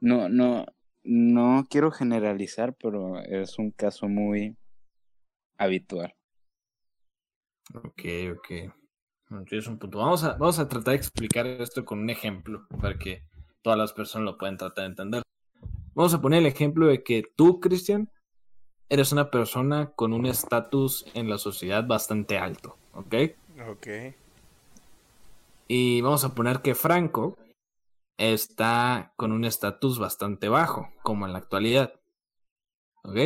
[0.02, 0.66] No, no,
[1.04, 4.58] no quiero generalizar, pero es un caso muy
[5.58, 6.14] habitual.
[7.74, 8.02] Ok,
[8.34, 8.74] ok.
[9.48, 9.98] Tienes un punto.
[9.98, 13.24] Vamos a, vamos a tratar de explicar esto con un ejemplo para que
[13.62, 15.24] todas las personas lo puedan tratar de entender.
[15.96, 18.10] Vamos a poner el ejemplo de que tú, Cristian,
[18.90, 23.16] eres una persona con un estatus en la sociedad bastante alto, ¿ok?
[23.70, 23.88] Ok.
[25.68, 27.38] Y vamos a poner que Franco
[28.18, 32.00] está con un estatus bastante bajo, como en la actualidad.
[33.04, 33.18] ¿Ok?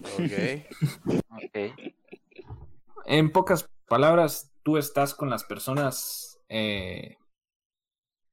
[0.00, 1.20] Ok.
[1.34, 1.74] Ok.
[3.06, 7.18] En pocas palabras, tú estás con las personas eh,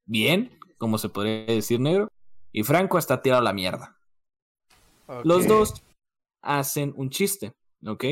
[0.06, 2.08] bien, como se podría decir negro,
[2.52, 3.98] y Franco está tirado a la mierda.
[5.24, 5.82] Los dos
[6.42, 7.54] hacen un chiste,
[7.86, 8.04] ¿ok?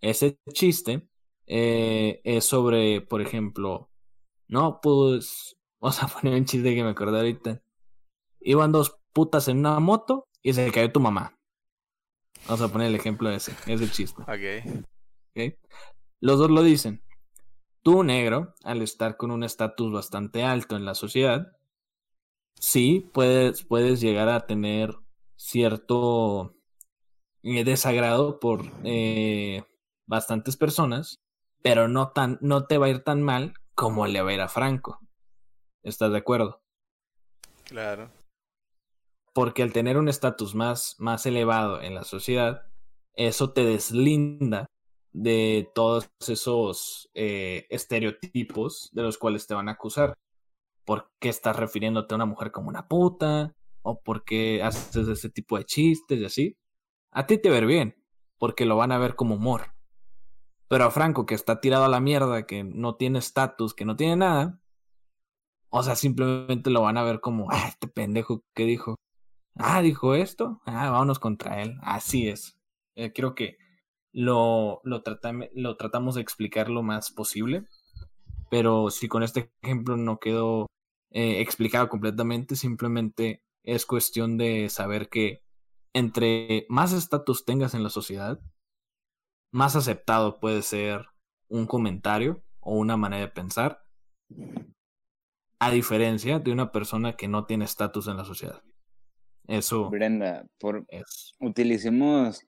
[0.00, 1.08] Ese chiste
[1.46, 3.90] eh, es sobre, por ejemplo,
[4.48, 7.62] no, pues, vamos a poner un chiste que me acordé ahorita.
[8.40, 11.38] Iban dos putas en una moto y se cayó tu mamá.
[12.46, 14.22] Vamos a poner el ejemplo de ese, ese chiste.
[14.22, 14.84] Ok.
[15.30, 15.54] ¿ok?
[16.20, 17.02] Los dos lo dicen.
[17.82, 21.52] Tú, negro, al estar con un estatus bastante alto en la sociedad,
[22.54, 24.94] sí puedes, puedes llegar a tener
[25.36, 26.57] cierto
[27.42, 29.62] eh, desagrado por eh,
[30.06, 31.20] bastantes personas,
[31.62, 34.40] pero no, tan, no te va a ir tan mal como le va a ir
[34.40, 35.00] a Franco.
[35.82, 36.62] ¿Estás de acuerdo?
[37.64, 38.10] Claro.
[39.34, 42.66] porque al tener un estatus más, más elevado en la sociedad,
[43.14, 44.66] eso te deslinda
[45.12, 50.14] de todos esos eh, estereotipos de los cuales te van a acusar.
[50.84, 53.54] ¿Por qué estás refiriéndote a una mujer como una puta?
[53.82, 56.56] ¿O por qué haces ese tipo de chistes y así?
[57.10, 57.96] A ti te ver bien,
[58.38, 59.72] porque lo van a ver como humor.
[60.68, 63.96] Pero a Franco, que está tirado a la mierda, que no tiene estatus, que no
[63.96, 64.60] tiene nada,
[65.70, 68.96] o sea, simplemente lo van a ver como, ah, este pendejo, ¿qué dijo?
[69.56, 70.60] Ah, dijo esto.
[70.64, 71.76] Ah, vámonos contra él.
[71.82, 72.58] Así es.
[72.94, 73.58] Eh, creo que
[74.12, 75.02] lo, lo,
[75.54, 77.66] lo tratamos de explicar lo más posible.
[78.50, 80.66] Pero si con este ejemplo no quedó
[81.10, 85.42] eh, explicado completamente, simplemente es cuestión de saber que
[85.92, 88.40] entre más estatus tengas en la sociedad,
[89.50, 91.06] más aceptado puede ser
[91.48, 93.82] un comentario o una manera de pensar,
[95.58, 98.62] a diferencia de una persona que no tiene estatus en la sociedad.
[99.46, 101.34] Eso Brenda, por, es.
[101.40, 102.46] utilicemos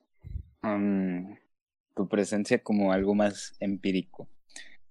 [0.62, 1.34] um,
[1.96, 4.28] tu presencia como algo más empírico.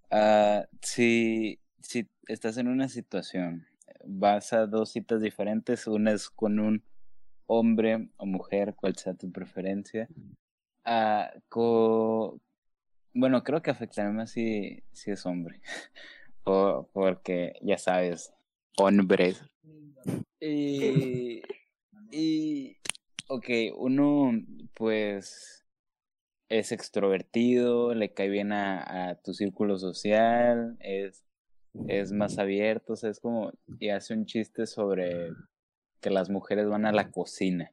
[0.09, 3.67] Ah, si, si estás en una situación,
[4.05, 6.83] vas a dos citas diferentes, una es con un
[7.49, 10.07] hombre o mujer, cual sea tu preferencia.
[10.85, 11.31] Ah,
[13.13, 15.59] bueno, creo que afectará más si, si es hombre,
[16.43, 18.31] Por- porque ya sabes,
[18.77, 19.43] hombres.
[20.39, 21.41] Y,
[22.11, 22.77] y,
[23.27, 24.31] ok, uno
[24.75, 25.65] pues
[26.49, 31.25] es extrovertido, le cae bien a, a tu círculo social, es,
[31.87, 35.31] es más abierto, o sea, es como, y hace un chiste sobre
[36.01, 37.71] que las mujeres van a la cocina.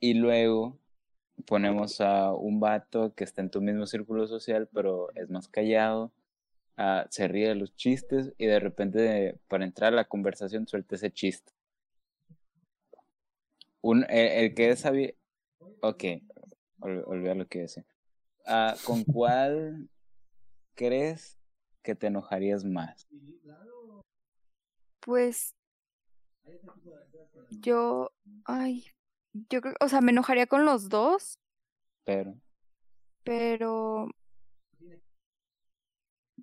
[0.00, 0.78] Y luego
[1.46, 6.12] ponemos a un vato que está en tu mismo círculo social, pero es más callado,
[6.76, 10.96] ah, se ríe de los chistes y de repente para entrar a la conversación suelta
[10.96, 11.52] ese chiste.
[13.80, 15.14] Un, el, el que es sabi-
[15.80, 16.04] Ok,
[16.80, 17.84] ol- olvida lo que decía.
[18.44, 19.88] Ah, ¿Con cuál
[20.74, 21.38] crees
[21.82, 23.06] que te enojarías más?
[25.00, 25.54] Pues
[27.50, 28.12] yo,
[28.44, 28.86] ay,
[29.32, 31.38] yo creo, o sea, me enojaría con los dos,
[32.04, 32.34] Pero,
[33.24, 34.08] pero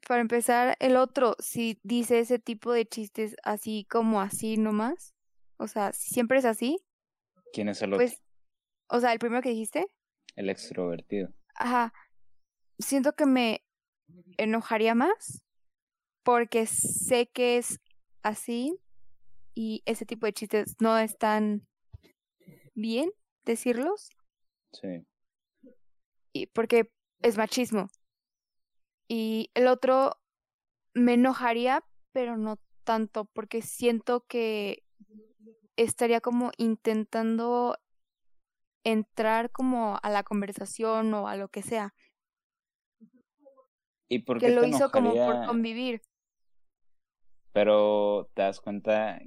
[0.08, 5.14] para empezar, el otro, si dice ese tipo de chistes así como así nomás,
[5.58, 6.78] o sea, si siempre es así,
[7.54, 8.06] ¿quién es el otro?
[8.06, 8.22] pues,
[8.88, 9.88] o sea, el primero que dijiste,
[10.36, 11.30] El extrovertido.
[11.56, 11.94] ajá,
[12.78, 13.64] siento que me
[14.38, 15.44] enojaría más
[16.24, 17.80] porque sé que es
[18.22, 18.78] así
[19.56, 21.66] y ese tipo de chistes no están
[22.76, 23.12] bien
[23.46, 24.10] decirlos.
[24.74, 25.08] Sí.
[26.34, 26.92] y porque
[27.22, 27.90] es machismo.
[29.08, 30.20] Y el otro
[30.94, 34.84] me enojaría, pero no tanto, porque siento que
[35.78, 37.78] estaría como intentando
[38.84, 41.94] entrar como a la conversación o a lo que sea.
[44.08, 46.02] ¿Y por qué Que lo te hizo como por convivir.
[47.52, 49.20] Pero te das cuenta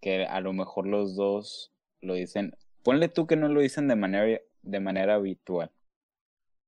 [0.00, 2.56] que a lo mejor los dos lo dicen.
[2.82, 5.70] Ponle tú que no lo dicen de manera, de manera habitual.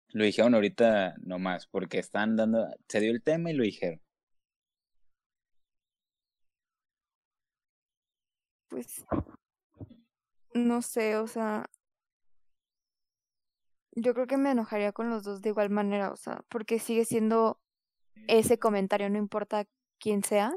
[0.09, 2.69] Lo dijeron ahorita nomás, porque están dando.
[2.89, 4.01] Se dio el tema y lo dijeron.
[8.69, 9.05] Pues
[10.55, 11.67] no sé, o sea,
[13.93, 17.05] yo creo que me enojaría con los dos de igual manera, o sea, porque sigue
[17.05, 17.61] siendo
[18.29, 19.67] ese comentario, no importa
[19.99, 20.53] quién sea.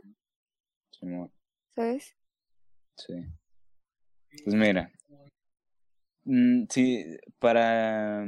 [1.76, 2.16] ¿sabes?
[2.96, 3.14] Sí.
[4.44, 4.92] Pues mira.
[6.26, 8.26] mm, sí, para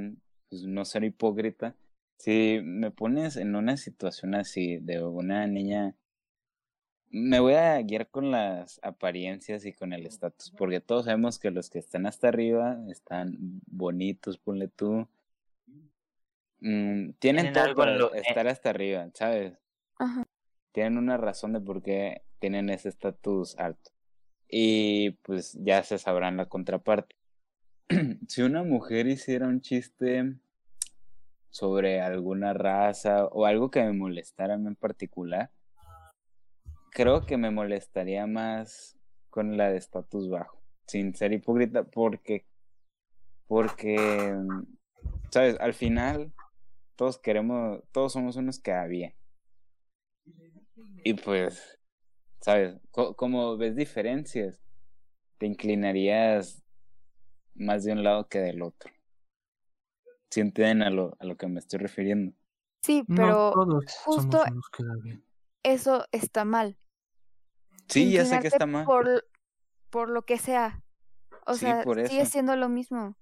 [0.50, 1.76] pues, no ser hipócrita,
[2.18, 5.96] si me pones en una situación así de una niña,
[7.10, 11.52] me voy a guiar con las apariencias y con el estatus, porque todos sabemos que
[11.52, 15.08] los que están hasta arriba están bonitos, ponle tú.
[16.60, 18.22] Mm, tienen Tienen todo algo para lo- eh.
[18.26, 19.54] estar hasta arriba, ¿sabes?
[19.98, 20.26] Ajá.
[20.74, 23.92] tienen una razón de por qué tienen ese estatus alto.
[24.50, 27.16] Y pues ya se sabrán la contraparte.
[28.28, 30.36] si una mujer hiciera un chiste
[31.50, 35.52] sobre alguna raza o algo que me molestara a mí en particular,
[36.92, 38.98] creo que me molestaría más
[39.30, 42.46] con la de estatus bajo, sin ser hipócrita, porque,
[43.48, 44.34] porque,
[45.30, 46.34] sabes, al final
[46.96, 49.14] todos queremos, todos somos unos que había.
[51.04, 51.78] Y pues,
[52.42, 52.78] ¿sabes?
[52.92, 54.62] Co- como ves diferencias,
[55.38, 56.64] te inclinarías
[57.56, 58.92] más de un lado que del otro.
[60.30, 62.36] Si entienden a lo, a lo que me estoy refiriendo.
[62.82, 65.24] Sí, No pero todos justo somos unos que da bien.
[65.64, 66.78] eso está mal.
[67.88, 68.86] Sí, ya sé que está mal.
[68.86, 69.26] Por,
[69.90, 70.82] por lo que sea.
[71.48, 73.16] O Sí, sea, por sigue siendo lo mismo.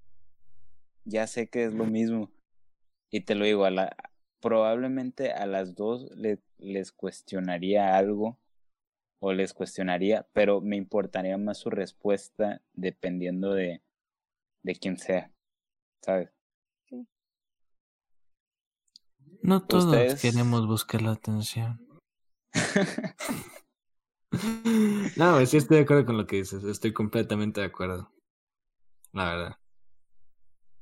[1.05, 2.31] Ya sé que es lo mismo.
[3.11, 3.95] Y te lo digo, a la,
[4.39, 8.39] probablemente a las dos le- les cuestionaría algo
[9.25, 13.81] o les cuestionaría, pero me importaría más su respuesta dependiendo de,
[14.63, 15.31] de quién sea.
[16.01, 16.29] ¿Sabes?
[19.41, 21.79] No todos Ustedes- queremos buscar la atención.
[25.17, 26.63] no, pues sí estoy de acuerdo con lo que dices.
[26.65, 28.11] Estoy completamente de acuerdo.
[29.13, 29.57] La verdad.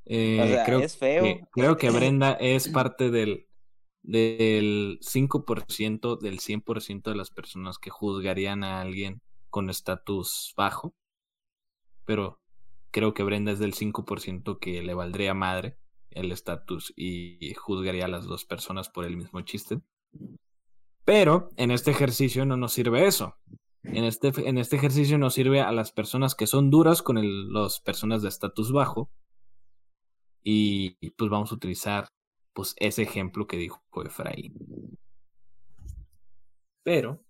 [0.05, 1.23] Eh, O sea, creo, es feo.
[1.23, 3.47] que, creo que Brenda es parte del,
[4.03, 10.93] del 5% del 100% de las personas que juzgarían a alguien con estatus bajo.
[12.05, 12.39] Pero
[12.91, 15.77] creo que Brenda es del 5% que le valdría madre
[16.11, 19.81] el estatus y juzgaría a las dos personas por el mismo chiste.
[21.05, 23.37] Pero en este ejercicio no nos sirve eso.
[23.83, 27.17] En este, en este ejercicio nos sirve a las personas que son duras con
[27.51, 29.09] las personas de estatus bajo.
[30.43, 32.07] Y, pues vamos a utilizar
[32.53, 34.97] pues ese ejemplo que dijo Efraín.
[36.83, 37.23] Pero,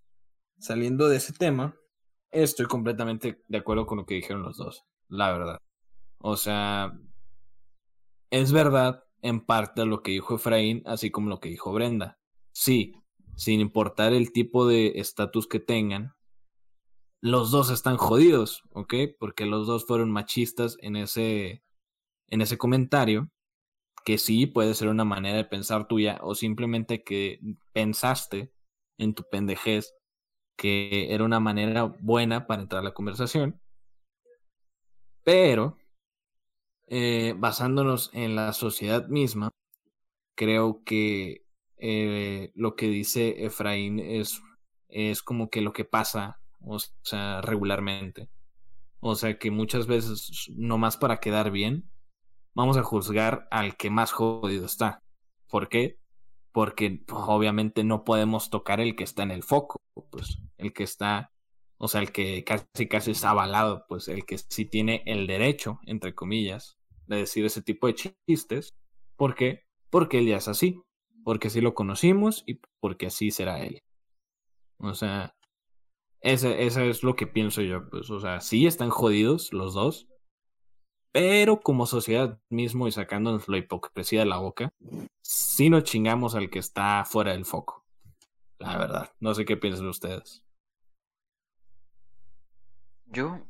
[0.58, 1.76] saliendo de ese tema,
[2.30, 5.58] estoy completamente de acuerdo con lo que dijeron los dos, la verdad.
[6.18, 6.98] O sea,
[8.30, 12.18] es verdad en parte lo que dijo Efraín, así como lo que dijo Brenda.
[12.52, 12.94] Sí,
[13.36, 16.14] sin importar el tipo de estatus que tengan,
[17.20, 18.94] los dos están jodidos, ¿ok?
[19.18, 21.62] Porque los dos fueron machistas en ese,
[22.28, 23.30] en ese comentario,
[24.04, 27.40] que sí puede ser una manera de pensar tuya, o simplemente que
[27.72, 28.52] pensaste
[28.98, 29.94] en tu pendejez
[30.56, 33.60] que era una manera buena para entrar a la conversación.
[35.24, 35.76] Pero,
[36.88, 39.50] eh, basándonos en la sociedad misma,
[40.36, 41.44] creo que
[41.78, 44.40] eh, lo que dice Efraín es,
[44.88, 48.28] es como que lo que pasa, o sea, regularmente.
[49.00, 51.90] O sea, que muchas veces, nomás para quedar bien,
[52.54, 55.02] vamos a juzgar al que más jodido está.
[55.48, 55.98] ¿Por qué?
[56.52, 59.80] Porque pues, obviamente no podemos tocar el que está en el foco,
[60.10, 61.32] pues el que está,
[61.78, 65.80] o sea, el que casi casi está avalado, pues el que sí tiene el derecho,
[65.86, 66.76] entre comillas,
[67.06, 67.94] de decir ese tipo de
[68.26, 68.74] chistes.
[69.16, 69.64] ¿Por qué?
[69.90, 70.82] Porque él ya es así,
[71.24, 73.82] porque así lo conocimos y porque así será él.
[74.78, 75.34] O sea,
[76.20, 80.08] ese, eso es lo que pienso yo, pues, o sea, sí están jodidos los dos,
[81.12, 84.72] pero como sociedad mismo y sacándonos la hipocresía de la boca,
[85.20, 87.84] sí nos chingamos al que está fuera del foco.
[88.58, 90.42] La verdad, no sé qué piensan ustedes.
[93.06, 93.40] Yo,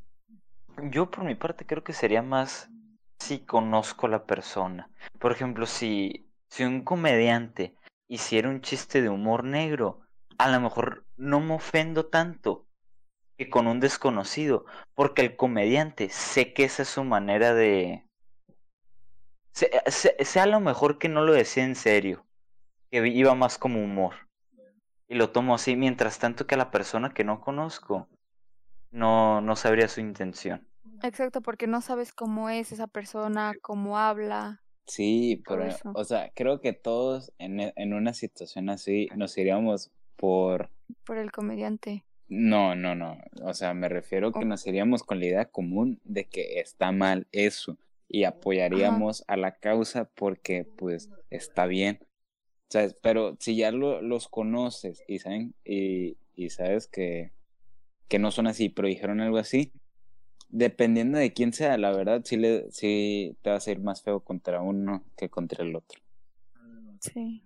[0.90, 2.68] yo por mi parte creo que sería más
[3.20, 4.90] si conozco a la persona.
[5.20, 7.76] Por ejemplo, si, si un comediante
[8.08, 10.00] hiciera un chiste de humor negro,
[10.38, 12.66] a lo mejor no me ofendo tanto
[13.44, 14.64] que con un desconocido,
[14.94, 18.04] porque el comediante sé que esa es su manera de...
[19.52, 22.24] Sea a lo mejor que no lo decía en serio,
[22.90, 24.14] que iba más como humor.
[25.08, 28.08] Y lo tomo así, mientras tanto que a la persona que no conozco
[28.90, 30.66] no, no sabría su intención.
[31.02, 34.62] Exacto, porque no sabes cómo es esa persona, cómo habla.
[34.86, 40.70] Sí, pero, o sea, creo que todos en, en una situación así nos iríamos por...
[41.04, 42.04] Por el comediante.
[42.34, 43.18] No, no, no.
[43.42, 47.26] O sea, me refiero que nos iríamos con la idea común de que está mal
[47.30, 47.76] eso
[48.08, 51.98] y apoyaríamos a la causa porque pues está bien.
[52.70, 52.96] ¿Sabes?
[53.02, 57.32] Pero si ya lo, los conoces y saben y, y sabes que,
[58.08, 59.70] que no son así, pero dijeron algo así,
[60.48, 64.20] dependiendo de quién sea, la verdad, sí, le, sí te vas a ir más feo
[64.20, 66.00] contra uno que contra el otro.
[66.98, 67.42] Sí.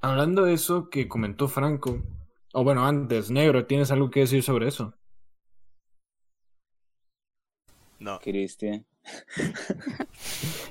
[0.00, 2.02] Hablando de eso que comentó Franco,
[2.54, 4.94] o bueno, antes, Negro, ¿tienes algo que decir sobre eso?
[7.98, 8.18] No.
[8.20, 8.86] Cristian.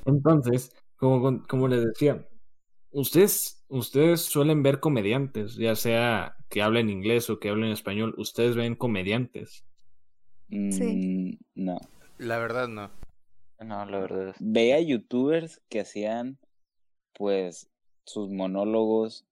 [0.06, 2.26] Entonces, como, como les decía,
[2.90, 8.56] ustedes, ustedes suelen ver comediantes, ya sea que hablen inglés o que hablen español, ustedes
[8.56, 9.64] ven comediantes.
[10.48, 11.38] Sí.
[11.54, 11.78] Mm, no.
[12.18, 12.90] La verdad no.
[13.60, 14.34] No, la verdad.
[14.40, 16.38] Veía youtubers que hacían
[17.12, 17.68] pues
[18.04, 19.26] sus monólogos,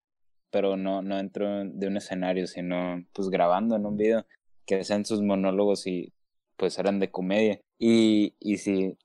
[0.52, 4.26] pero no, no de un escenario, sino pues grabando en un video,
[4.66, 6.12] que hacían sus monólogos y
[6.56, 7.60] pues eran de comedia.
[7.78, 8.96] Y, y si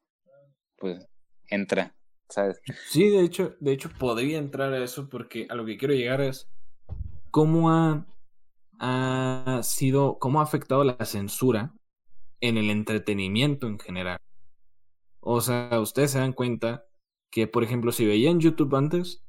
[0.78, 1.08] pues
[1.50, 1.96] entra,
[2.30, 2.60] ¿sabes?
[2.90, 6.20] Sí, de hecho, de hecho podría entrar a eso porque a lo que quiero llegar
[6.20, 6.50] es
[7.32, 8.06] cómo ha,
[8.80, 11.74] ha sido, cómo ha afectado la censura
[12.42, 14.20] en el entretenimiento en general.
[15.22, 16.86] O sea, ustedes se dan cuenta
[17.32, 19.24] que, por ejemplo, si veían YouTube antes,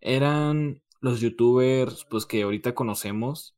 [0.00, 3.56] eran los youtubers pues que ahorita conocemos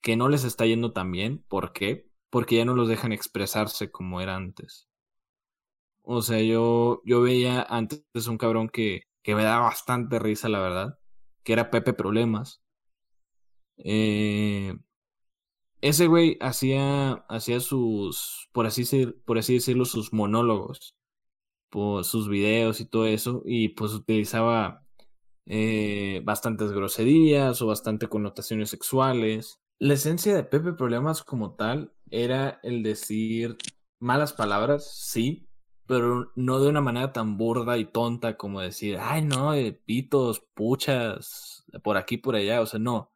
[0.00, 1.44] que no les está yendo tan bien.
[1.48, 2.08] ¿Por qué?
[2.30, 4.88] Porque ya no los dejan expresarse como era antes.
[6.02, 10.60] O sea, yo, yo veía antes un cabrón que, que me daba bastante risa, la
[10.60, 10.98] verdad,
[11.44, 12.62] que era Pepe Problemas.
[13.78, 14.76] Eh,
[15.80, 18.84] ese güey hacía, hacía sus, por así,
[19.24, 20.96] por así decirlo, sus monólogos,
[21.70, 24.86] por sus videos y todo eso, y pues utilizaba
[25.50, 29.60] eh, bastantes groserías o bastante connotaciones sexuales.
[29.78, 33.56] La esencia de Pepe Problemas como tal era el decir
[33.98, 35.48] malas palabras, sí,
[35.86, 40.40] pero no de una manera tan burda y tonta como decir, ay no, eh, pitos,
[40.54, 43.10] puchas, por aquí, por allá, o sea, no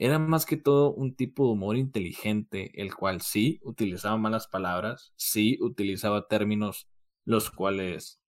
[0.00, 5.12] era más que todo un tipo de humor inteligente, el cual sí utilizaba malas palabras,
[5.16, 6.88] sí utilizaba términos
[7.26, 8.18] los cuales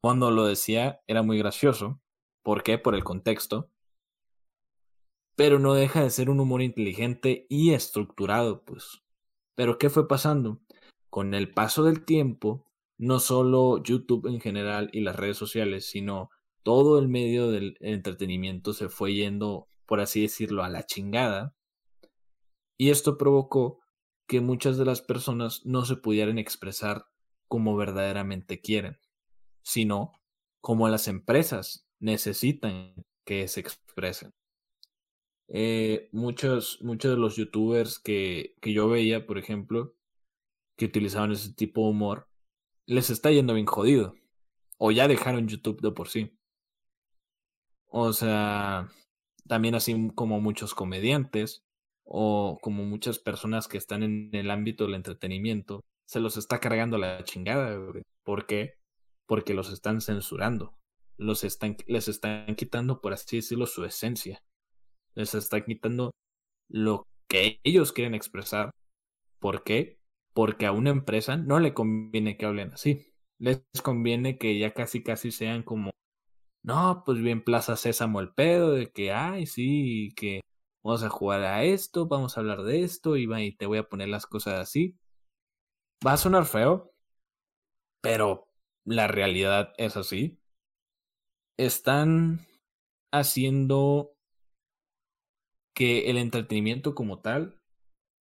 [0.00, 2.00] cuando lo decía era muy gracioso.
[2.42, 2.78] ¿Por qué?
[2.78, 3.70] Por el contexto.
[5.36, 9.02] Pero no deja de ser un humor inteligente y estructurado, pues.
[9.54, 10.60] Pero ¿qué fue pasando?
[11.08, 12.66] Con el paso del tiempo,
[12.98, 16.30] no solo YouTube en general y las redes sociales, sino
[16.62, 21.56] todo el medio del entretenimiento se fue yendo por así decirlo, a la chingada.
[22.78, 23.80] Y esto provocó
[24.28, 27.06] que muchas de las personas no se pudieran expresar
[27.48, 29.00] como verdaderamente quieren,
[29.62, 30.12] sino
[30.60, 32.94] como las empresas necesitan
[33.24, 34.32] que se expresen.
[35.48, 39.94] Eh, muchos, muchos de los youtubers que, que yo veía, por ejemplo,
[40.76, 42.28] que utilizaban ese tipo de humor,
[42.86, 44.14] les está yendo bien jodido.
[44.78, 46.36] O ya dejaron YouTube de por sí.
[47.88, 48.88] O sea,
[49.46, 51.64] también así como muchos comediantes
[52.04, 56.98] o como muchas personas que están en el ámbito del entretenimiento, se los está cargando
[56.98, 57.78] la chingada.
[58.24, 58.74] ¿Por qué?
[59.26, 60.74] Porque los están censurando.
[61.20, 64.42] Los están, les están quitando, por así decirlo, su esencia.
[65.14, 66.12] Les están quitando
[66.68, 68.70] lo que ellos quieren expresar.
[69.40, 70.00] ¿Por qué?
[70.34, 73.14] Porque a una empresa no le conviene que hablen así.
[73.38, 75.92] Les conviene que ya casi casi sean como
[76.62, 80.40] no, pues bien Plaza Sésamo el pedo de que, ay, sí, que
[80.82, 83.88] vamos a jugar a esto, vamos a hablar de esto y, y te voy a
[83.88, 84.98] poner las cosas así.
[86.06, 86.76] Va a sonar feo,
[88.00, 88.48] pero
[88.84, 90.39] la realidad es así.
[91.56, 92.46] Están
[93.12, 94.12] haciendo
[95.74, 97.60] que el entretenimiento como tal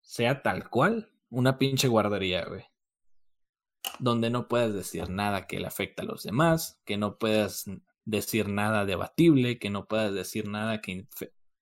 [0.00, 2.64] sea tal cual una pinche guardería, güey.
[3.98, 7.70] Donde no puedas decir nada que le afecte a los demás, que no puedas
[8.04, 11.06] decir nada debatible, que no puedas decir nada que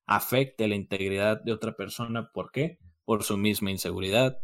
[0.06, 2.30] afecte la integridad de otra persona.
[2.32, 2.78] ¿Por qué?
[3.04, 4.40] Por su misma inseguridad.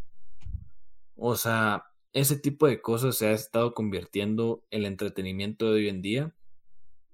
[1.17, 5.89] O sea, ese tipo de cosas se ha estado convirtiendo en el entretenimiento de hoy
[5.89, 6.35] en día.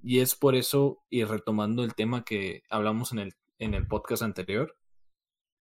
[0.02, 4.22] Y es por eso, y retomando el tema que hablamos en el, en el podcast
[4.22, 4.76] anterior,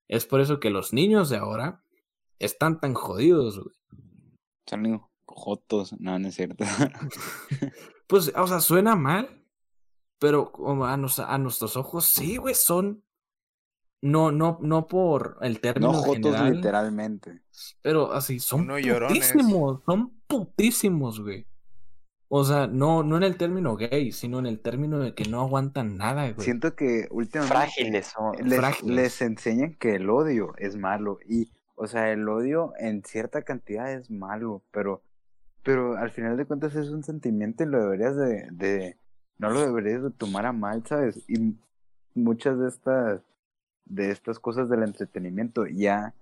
[0.08, 1.84] es por eso que los niños de ahora
[2.40, 3.76] están tan jodidos, güey.
[4.68, 6.64] Son jotos, no, no es cierto.
[8.08, 9.44] pues, o sea, suena mal,
[10.20, 10.52] pero
[10.84, 13.04] a, a nuestros ojos, sí, güey, son
[14.02, 17.42] no, no, no por el término no jotos general, literalmente.
[17.82, 19.32] Pero así, son No llorones.
[19.32, 21.48] putísimos, son putísimos, güey.
[22.30, 25.42] O sea, no, no en el término gay, sino en el término de que no
[25.42, 26.44] aguantan nada, güey.
[26.44, 28.36] Siento que últimamente Frágiles son.
[28.44, 28.96] les, frágiles.
[28.96, 31.20] les enseñan que el odio es malo.
[31.26, 35.02] Y, o sea, el odio en cierta cantidad es malo, pero,
[35.64, 38.98] pero al final de cuentas es un sentimiento y lo deberías de, de
[39.38, 41.24] no lo deberías de tomar a mal, ¿sabes?
[41.30, 41.56] Y
[42.14, 43.22] muchas de estas,
[43.86, 46.14] de estas cosas del entretenimiento ya,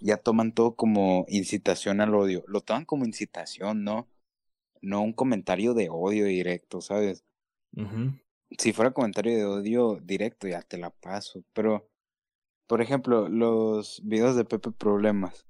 [0.00, 2.42] ya toman todo como incitación al odio.
[2.48, 4.08] Lo toman como incitación, ¿no?
[4.82, 7.24] No un comentario de odio directo, ¿sabes?
[8.58, 11.44] Si fuera comentario de odio directo, ya te la paso.
[11.54, 11.88] Pero,
[12.66, 15.46] por ejemplo, los videos de Pepe Problemas,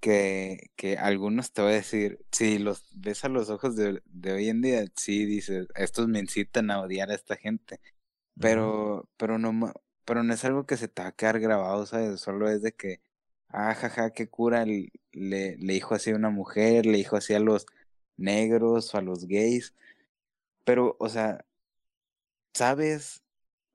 [0.00, 4.32] que, que algunos te voy a decir, si los ves a los ojos de, de
[4.32, 7.80] hoy en día, sí dices, estos me incitan a odiar a esta gente.
[8.40, 9.72] Pero, pero no,
[10.04, 12.20] pero no es algo que se te va a quedar grabado, ¿sabes?
[12.20, 13.00] Solo es de que,
[13.48, 17.40] ah, jaja, qué cura, le, le dijo así a una mujer, le dijo así a
[17.40, 17.66] los
[18.16, 19.74] negros o a los gays.
[20.64, 21.44] Pero, o sea,
[22.54, 23.22] sabes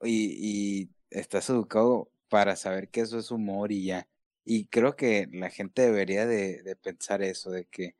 [0.03, 4.07] y, estás educado para saber que eso es humor y ya.
[4.45, 7.95] Y creo que la gente debería de, pensar eso, de que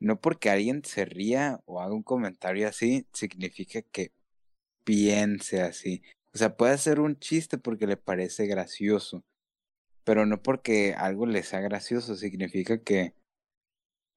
[0.00, 4.12] no porque alguien se ría o haga un comentario así, significa que
[4.84, 6.02] piense así.
[6.34, 9.24] O sea, puede ser un chiste porque le parece gracioso,
[10.04, 13.14] pero no porque algo le sea gracioso significa que,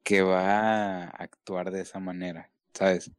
[0.03, 3.11] que va a actuar de esa manera, ¿sabes?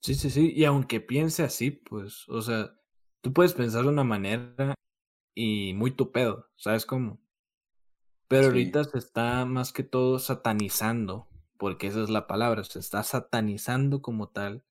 [0.00, 0.52] Sí, sí, sí.
[0.54, 2.74] Y aunque piense así, pues, o sea,
[3.20, 4.74] tú puedes pensar de una manera
[5.34, 7.20] y muy tu pedo, ¿sabes cómo?
[8.28, 8.46] Pero Sí.
[8.46, 11.28] ahorita se está más que todo satanizando,
[11.58, 14.64] porque esa es la palabra, se está satanizando como tal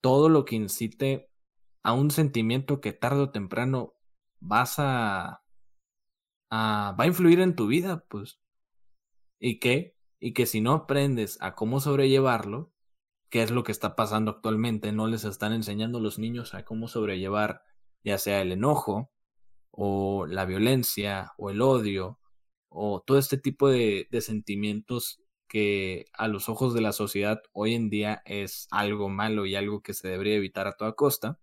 [0.00, 1.30] todo lo que incite
[1.82, 3.94] a un sentimiento que tarde o temprano
[4.40, 5.42] vas a,
[6.50, 8.38] a va a influir en tu vida, pues.
[9.40, 9.96] ¿Y qué?
[10.20, 12.72] Y que si no aprendes a cómo sobrellevarlo,
[13.30, 16.64] que es lo que está pasando actualmente, no les están enseñando a los niños a
[16.64, 17.62] cómo sobrellevar
[18.04, 19.10] ya sea el enojo
[19.70, 22.18] o la violencia o el odio
[22.68, 27.74] o todo este tipo de, de sentimientos que a los ojos de la sociedad hoy
[27.74, 31.38] en día es algo malo y algo que se debería evitar a toda costa,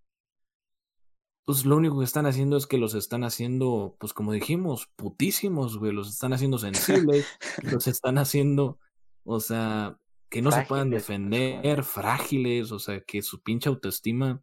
[1.46, 5.78] pues lo único que están haciendo es que los están haciendo, pues como dijimos, putísimos,
[5.78, 7.24] güey, los están haciendo sensibles,
[7.62, 8.80] los están haciendo,
[9.22, 9.96] o sea,
[10.28, 14.42] que no se puedan defender, frágiles, o sea, que su pinche autoestima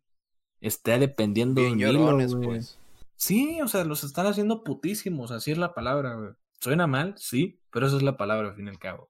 [0.61, 2.79] esté dependiendo de Bien hilo, llorones, pues.
[3.17, 6.31] Sí, o sea, los están haciendo putísimos, así es la palabra, güey.
[6.61, 9.09] Suena mal, sí, pero esa es la palabra al fin y al cabo.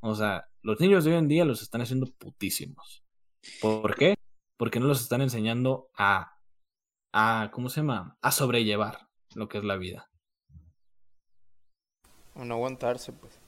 [0.00, 3.02] O sea, los niños de hoy en día los están haciendo putísimos.
[3.62, 4.16] ¿Por qué?
[4.58, 6.33] Porque no los están enseñando a,
[7.16, 8.18] a, ¿cómo se llama?
[8.22, 9.06] A sobrellevar
[9.36, 10.10] lo que es la vida.
[12.34, 13.40] O no aguantarse, pues.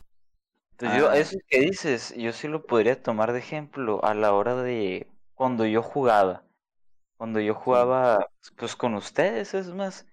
[0.71, 1.17] Entonces, yo, Ah.
[1.19, 5.67] eso que dices, yo sí lo podría tomar de ejemplo a la hora de cuando
[5.67, 6.45] yo jugaba.
[7.17, 10.07] Cuando yo jugaba, pues con ustedes, es más,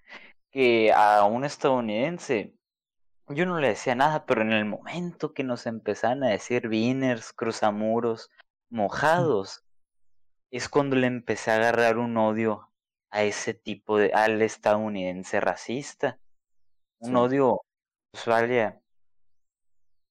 [0.51, 2.55] que a un estadounidense,
[3.27, 7.33] yo no le decía nada, pero en el momento que nos empezaban a decir winners,
[7.33, 8.31] cruzamuros,
[8.69, 9.63] mojados,
[10.49, 12.72] es cuando le empecé a agarrar un odio
[13.13, 16.19] a ese tipo de, al estadounidense racista.
[16.99, 17.15] Un Sí.
[17.15, 17.61] odio,
[18.11, 18.81] pues vaya,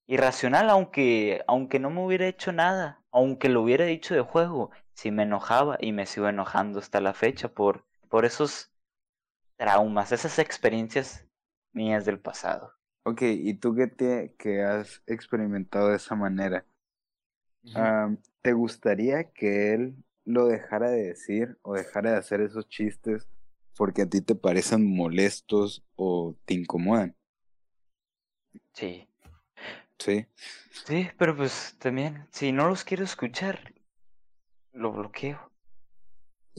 [0.07, 5.11] irracional, aunque, aunque no me hubiera hecho nada, aunque lo hubiera dicho de juego, sí
[5.11, 8.71] me enojaba y me sigo enojando hasta la fecha por, por esos
[9.57, 11.25] traumas, esas experiencias
[11.73, 12.73] mías del pasado.
[13.03, 16.65] Ok, ¿y tú que, te, que has experimentado de esa manera?
[18.41, 19.95] ¿Te gustaría que él
[20.25, 23.27] lo dejara de decir o dejara de hacer esos chistes
[23.75, 27.15] porque a ti te parecen molestos o te incomodan?
[28.73, 29.07] Sí,
[29.99, 30.27] Sí.
[30.85, 33.73] sí, pero pues también, si no los quiero escuchar,
[34.73, 35.51] lo bloqueo.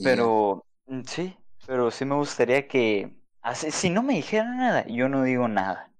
[0.01, 5.09] Pero, mm, sí, pero sí me gustaría que, así, si no me dijeran nada, yo
[5.09, 5.91] no digo nada.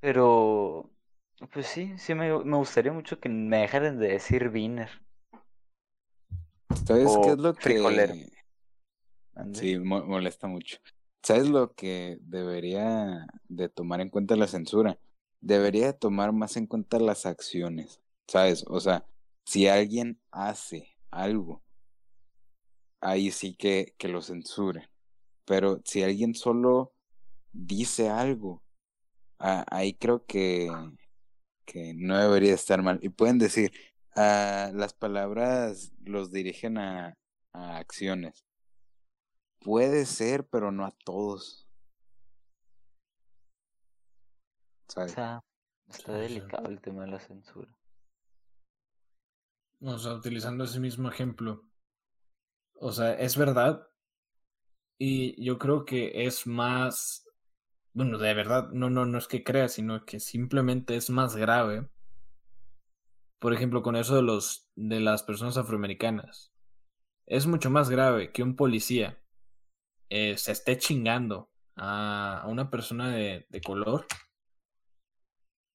[0.00, 0.90] Pero,
[1.52, 4.90] pues sí, sí me, me gustaría mucho que me dejaran de decir Wiener.
[6.88, 8.30] ¿Sabes qué es lo que...
[9.54, 10.78] Sí, mo- molesta mucho.
[11.22, 14.98] ¿Sabes lo que debería de tomar en cuenta la censura?
[15.40, 18.64] debería tomar más en cuenta las acciones, ¿sabes?
[18.66, 19.06] O sea,
[19.44, 21.62] si alguien hace algo,
[23.00, 24.88] ahí sí que, que lo censure.
[25.44, 26.92] Pero si alguien solo
[27.52, 28.62] dice algo,
[29.38, 30.68] ahí creo que,
[31.64, 32.98] que no debería estar mal.
[33.02, 33.72] Y pueden decir,
[34.14, 37.14] las palabras los dirigen a,
[37.52, 38.44] a acciones.
[39.60, 41.68] Puede ser, pero no a todos.
[44.88, 45.44] Está,
[45.86, 47.70] está delicado el tema de la censura.
[49.80, 51.64] O sea, utilizando ese mismo ejemplo.
[52.74, 53.86] O sea, es verdad.
[54.98, 57.28] Y yo creo que es más.
[57.92, 61.88] Bueno, de verdad, no, no, no es que crea, sino que simplemente es más grave.
[63.38, 66.52] Por ejemplo, con eso de los de las personas afroamericanas.
[67.26, 69.18] Es mucho más grave que un policía
[70.08, 74.06] eh, se esté chingando a, una persona de, de color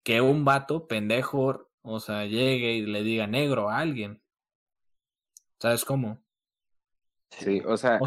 [0.04, 4.22] que un vato pendejo, o sea, llegue y le diga negro a alguien.
[5.60, 6.22] ¿Sabes cómo?
[7.30, 8.00] Sí, o sea,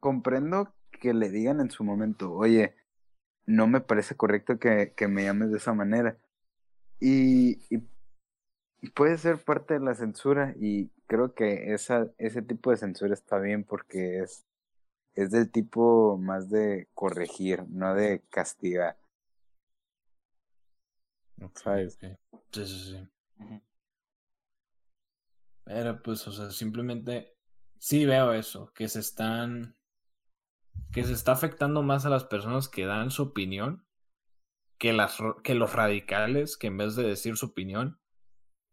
[0.00, 2.74] comprendo que le digan en su momento, oye,
[3.46, 6.18] no me parece correcto que, que me llames de esa manera.
[6.98, 7.86] Y, y,
[8.90, 13.38] puede ser parte de la censura y creo que esa, ese tipo de censura está
[13.38, 14.46] bien porque es,
[15.14, 18.96] es del tipo más de corregir, no de castigar.
[21.54, 21.98] ¿Sabes?
[22.00, 22.16] Sí,
[22.52, 23.10] sí, sí.
[25.64, 27.36] Pero pues, o sea, simplemente
[27.78, 29.76] sí veo eso, que se están,
[30.92, 33.84] que se está afectando más a las personas que dan su opinión
[34.78, 37.98] que, las, que los radicales que en vez de decir su opinión,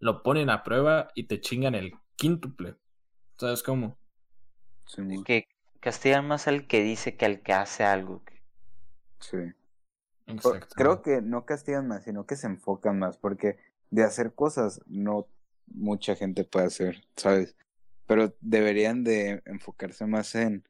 [0.01, 2.75] lo ponen a prueba y te chingan el quíntuple.
[3.37, 3.97] ¿Sabes cómo?
[5.23, 5.47] que
[5.79, 8.21] castigan más al que dice que al que hace algo.
[9.19, 9.37] Sí.
[10.75, 13.57] Creo que no castigan más, sino que se enfocan más, porque
[13.89, 15.27] de hacer cosas no
[15.67, 17.55] mucha gente puede hacer, ¿sabes?
[18.07, 20.67] Pero deberían de enfocarse más en,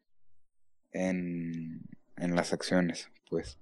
[0.92, 1.82] en,
[2.18, 3.58] en las acciones, pues.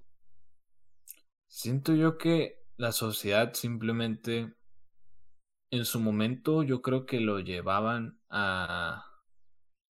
[1.48, 4.54] Siento yo que la sociedad simplemente,
[5.72, 9.06] en su momento, yo creo que lo llevaban a...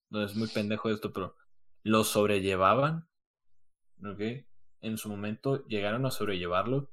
[0.10, 1.36] No es muy pendejo esto, pero
[1.84, 3.08] lo sobrellevaban,
[4.04, 4.46] ¿ok?
[4.82, 6.90] en su momento llegaron a sobrellevarlo,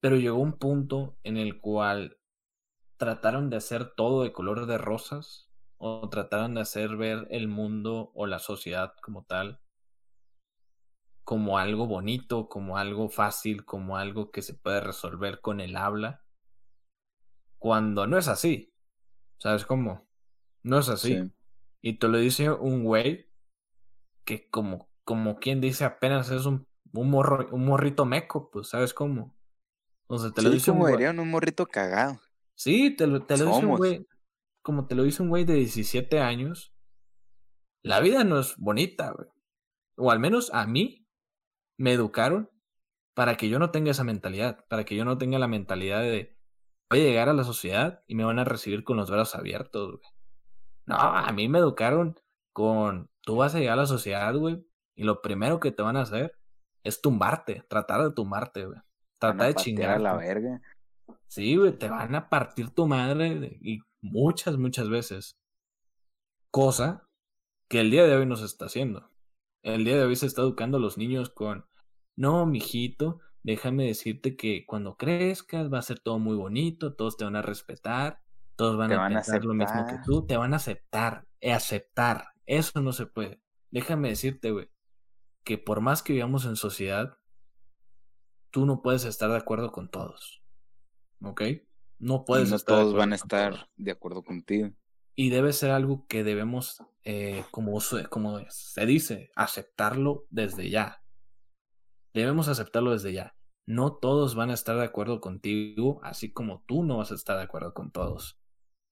[0.00, 2.18] pero llegó un punto en el cual
[2.96, 8.12] trataron de hacer todo de color de rosas o trataron de hacer ver el mundo
[8.14, 9.60] o la sociedad como tal
[11.24, 16.22] como algo bonito, como algo fácil, como algo que se puede resolver con el habla,
[17.64, 18.74] cuando no es así.
[19.38, 20.06] ¿Sabes cómo?
[20.62, 21.32] No es así.
[21.80, 23.32] Y te lo dice un güey
[24.26, 28.92] que como como quien dice, apenas es un, un, morro, un morrito meco, pues, ¿sabes
[28.92, 29.34] cómo?
[30.08, 32.20] O sea, te lo dice como un, un morrito cagado.
[32.54, 34.06] Sí, te lo, te lo dice un güey,
[34.60, 36.74] como te lo dice un güey de 17 años,
[37.82, 39.28] la vida no es bonita, güey.
[39.96, 41.08] O al menos a mí
[41.78, 42.50] me educaron
[43.14, 46.33] para que yo no tenga esa mentalidad, para que yo no tenga la mentalidad de
[46.94, 49.98] voy a llegar a la sociedad y me van a recibir con los brazos abiertos,
[49.98, 50.12] güey.
[50.86, 52.20] No, a mí me educaron
[52.52, 54.64] con tú vas a llegar a la sociedad, güey,
[54.94, 56.38] y lo primero que te van a hacer
[56.84, 58.78] es tumbarte, tratar de tumbarte, güey.
[59.18, 59.96] Tratar de chingar.
[59.96, 60.60] a la verga.
[61.26, 65.36] Sí, güey, te van a partir tu madre y muchas, muchas veces.
[66.52, 67.08] Cosa
[67.66, 69.10] que el día de hoy no se está haciendo.
[69.62, 71.66] El día de hoy se está educando a los niños con,
[72.14, 77.24] no, mijito, déjame decirte que cuando crezcas va a ser todo muy bonito, todos te
[77.24, 78.20] van a respetar,
[78.56, 82.28] todos van a pensar lo mismo que tú, te van a aceptar, aceptar.
[82.46, 83.40] Eso no se puede.
[83.70, 84.70] Déjame decirte, güey,
[85.44, 87.18] que por más que vivamos en sociedad,
[88.50, 90.42] tú no puedes estar de acuerdo con todos.
[91.22, 91.42] ¿Ok?
[91.98, 94.70] No puedes no todos van a estar de acuerdo contigo.
[95.14, 97.78] Y debe ser algo que debemos, eh, como,
[98.08, 101.03] como se dice, aceptarlo desde ya.
[102.14, 103.34] Debemos aceptarlo desde ya.
[103.66, 107.36] No todos van a estar de acuerdo contigo, así como tú no vas a estar
[107.36, 108.38] de acuerdo con todos.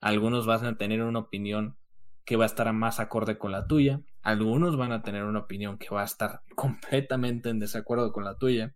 [0.01, 1.77] Algunos van a tener una opinión
[2.25, 4.03] que va a estar más acorde con la tuya.
[4.23, 8.37] Algunos van a tener una opinión que va a estar completamente en desacuerdo con la
[8.37, 8.75] tuya.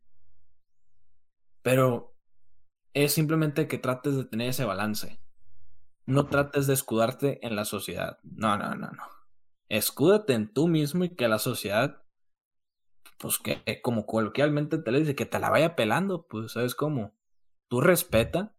[1.63, 2.15] Pero
[2.95, 5.21] es simplemente que trates de tener ese balance.
[6.07, 8.19] No trates de escudarte en la sociedad.
[8.23, 9.03] No, no, no, no.
[9.69, 12.03] Escúdate en tú mismo y que la sociedad,
[13.19, 16.75] pues que eh, como coloquialmente te le dice, que te la vaya pelando, pues sabes
[16.75, 17.15] cómo.
[17.69, 18.55] Tú respeta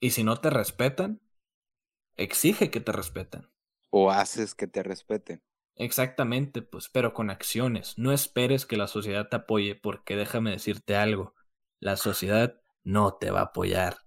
[0.00, 1.20] y si no te respetan,
[2.16, 3.50] exige que te respeten
[3.90, 5.42] o haces que te respeten.
[5.76, 7.94] Exactamente, pues, pero con acciones.
[7.96, 11.34] No esperes que la sociedad te apoye, porque déjame decirte algo.
[11.80, 13.98] La sociedad no te va a apoyar.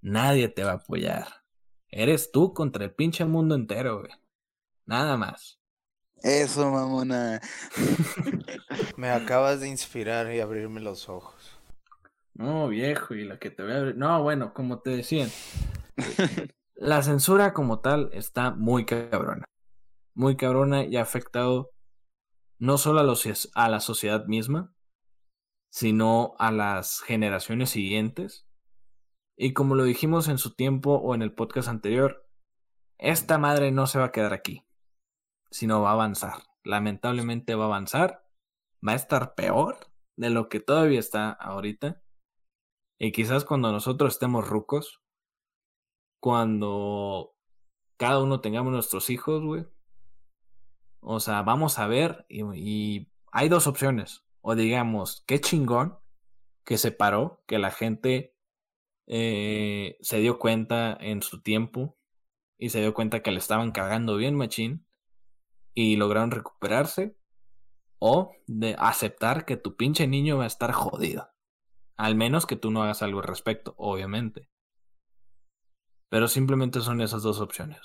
[0.00, 1.26] Nadie te va a apoyar.
[1.88, 4.12] Eres tú contra el pinche mundo entero, güey.
[4.86, 5.61] Nada más.
[6.22, 7.40] Eso, mamona.
[8.96, 11.58] Me acabas de inspirar y abrirme los ojos.
[12.34, 13.96] No, viejo, y la que te voy a abrir.
[13.96, 15.28] No, bueno, como te decían.
[16.76, 19.44] la censura como tal está muy cabrona.
[20.14, 21.70] Muy cabrona y ha afectado
[22.58, 24.72] no solo a, los, a la sociedad misma,
[25.70, 28.46] sino a las generaciones siguientes.
[29.36, 32.24] Y como lo dijimos en su tiempo o en el podcast anterior,
[32.98, 34.64] esta madre no se va a quedar aquí,
[35.52, 36.42] sino va a avanzar.
[36.64, 38.24] Lamentablemente va a avanzar,
[38.86, 42.02] va a estar peor de lo que todavía está ahorita.
[42.98, 45.02] Y quizás cuando nosotros estemos rucos,
[46.20, 47.34] cuando
[47.96, 49.66] cada uno tengamos nuestros hijos, güey.
[51.00, 55.98] O sea, vamos a ver y, hay dos opciones o digamos, qué chingón
[56.64, 58.34] que se paró, que la gente
[59.06, 61.96] eh, se dio cuenta en su tiempo
[62.58, 64.86] y se dio cuenta que le estaban cagando bien machín
[65.74, 67.16] y lograron recuperarse
[67.98, 71.30] o de aceptar que tu pinche niño va a estar jodido.
[71.96, 74.48] Al menos que tú no hagas algo al respecto, obviamente.
[76.08, 77.80] Pero simplemente son esas dos opciones.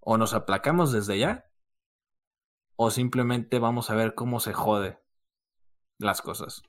[0.00, 1.50] O nos aplacamos desde ya,
[2.76, 4.98] o simplemente vamos a ver cómo se jode
[5.98, 6.62] las cosas.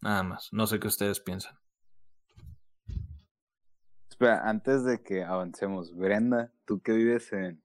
[0.00, 0.48] Nada más.
[0.52, 1.58] No sé qué ustedes piensan.
[4.08, 7.62] Espera, antes de que avancemos, Brenda, tú que vives en,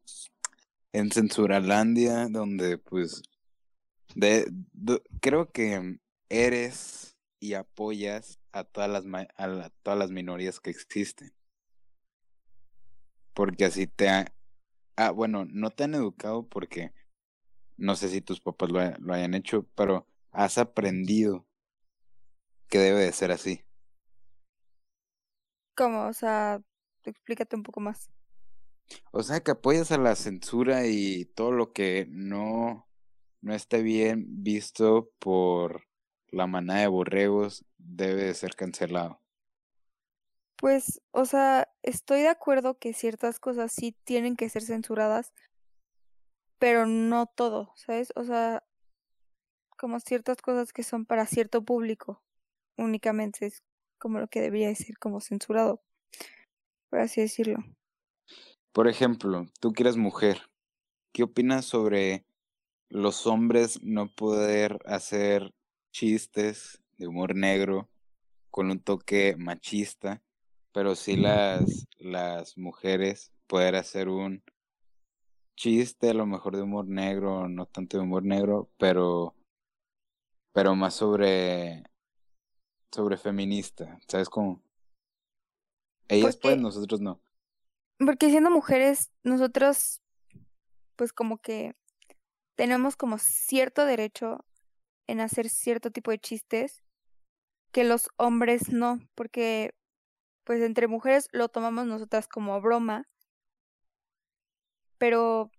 [0.96, 3.22] en Censuralandia, donde pues
[4.16, 4.50] de,
[5.20, 9.04] creo que eres y apoyas a todas las
[9.38, 11.34] a todas las minorías que existen.
[13.34, 14.08] Porque así te
[14.96, 16.94] ah, bueno, no te han educado porque
[17.76, 21.46] no sé si tus papás lo, lo hayan hecho, pero has aprendido
[22.70, 23.66] que debe de ser así?
[25.76, 26.08] ¿Cómo?
[26.08, 26.62] O sea,
[27.04, 28.15] explícate un poco más.
[29.12, 32.88] O sea, que apoyas a la censura y todo lo que no,
[33.42, 35.84] no esté bien visto por
[36.28, 39.22] la manada de borregos debe de ser cancelado.
[40.58, 45.34] Pues, o sea, estoy de acuerdo que ciertas cosas sí tienen que ser censuradas,
[46.60, 48.14] pero no todo, ¿sabes?
[48.16, 48.64] O sea,
[49.78, 52.24] como ciertas cosas que son para cierto público
[52.78, 53.64] únicamente es
[53.98, 55.82] como lo que debería decir como censurado,
[56.90, 57.64] por así decirlo.
[58.76, 60.50] Por ejemplo, tú que eres mujer,
[61.14, 62.26] ¿qué opinas sobre
[62.90, 65.54] los hombres no poder hacer
[65.94, 67.88] chistes de humor negro
[68.52, 70.22] con un toque machista,
[70.74, 74.44] pero sí las, las mujeres poder hacer un
[75.56, 79.36] chiste a lo mejor de humor negro, no tanto de humor negro, pero
[80.52, 81.86] pero más sobre
[82.94, 84.62] sobre feminista, ¿sabes cómo?
[86.10, 87.22] Ellas pueden, nosotros no.
[87.98, 90.02] Porque siendo mujeres, nosotros
[90.96, 91.76] pues como que
[92.56, 94.46] tenemos como cierto derecho
[95.08, 96.84] en hacer cierto tipo de chistes
[97.72, 99.76] que los hombres no, porque
[100.46, 103.08] pues entre mujeres lo tomamos nosotras como broma,
[104.98, 105.52] pero...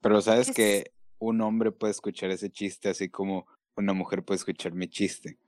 [0.00, 3.46] Pero sabes que un hombre puede escuchar ese chiste así como
[3.76, 5.38] una mujer puede escuchar mi chiste.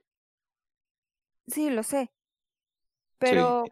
[1.47, 2.11] Sí, lo sé.
[3.17, 3.65] Pero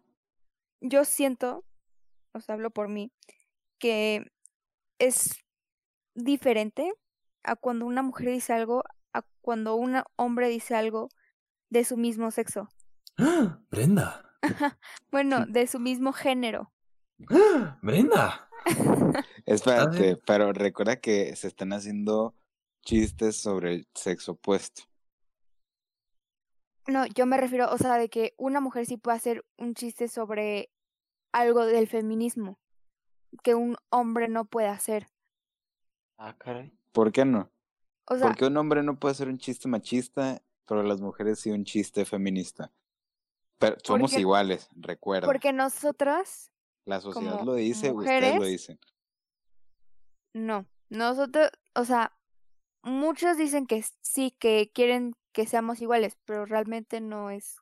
[0.82, 1.64] yo siento,
[2.38, 3.12] o sea, hablo por mí,
[3.80, 4.32] que
[5.00, 5.44] es
[6.16, 6.94] diferente
[7.44, 8.84] a cuando una mujer dice algo,
[9.14, 11.10] a cuando un hombre dice algo
[11.70, 12.70] de su mismo sexo.
[13.18, 13.60] ¡Ah!
[13.70, 14.24] Brenda.
[15.12, 16.72] bueno, de su mismo género.
[17.30, 17.78] ¡Ah!
[17.82, 18.50] Brenda.
[19.46, 22.36] Espérate, pero recuerda que se están haciendo
[22.82, 24.84] chistes sobre el sexo opuesto.
[26.88, 30.08] No, yo me refiero, o sea, de que una mujer sí puede hacer un chiste
[30.08, 30.70] sobre
[31.32, 32.60] algo del feminismo
[33.44, 35.08] que un hombre no puede hacer.
[36.18, 36.72] Ah, caray.
[36.92, 37.52] ¿Por qué no?
[38.06, 41.52] O sea, Porque un hombre no puede hacer un chiste machista, pero las mujeres sí
[41.52, 42.72] un chiste feminista.
[43.60, 45.28] Pero somos iguales, recuerda.
[45.28, 46.52] Porque nosotras.
[46.86, 48.80] La sociedad lo dice, ustedes lo dicen.
[50.34, 52.18] No, nosotros, o sea,
[52.84, 57.58] muchos dicen que sí, que quieren que seamos iguales, pero realmente no es.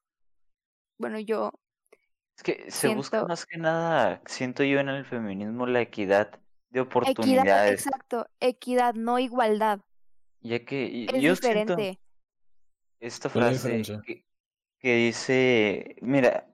[0.97, 1.51] Bueno, yo.
[2.37, 6.81] Es que se busca más que nada, siento yo en el feminismo, la equidad de
[6.81, 7.85] oportunidades.
[7.85, 9.79] exacto, equidad, no igualdad.
[10.41, 11.99] Ya que es yo diferente.
[12.99, 14.25] esta frase que,
[14.79, 16.47] que dice, mira,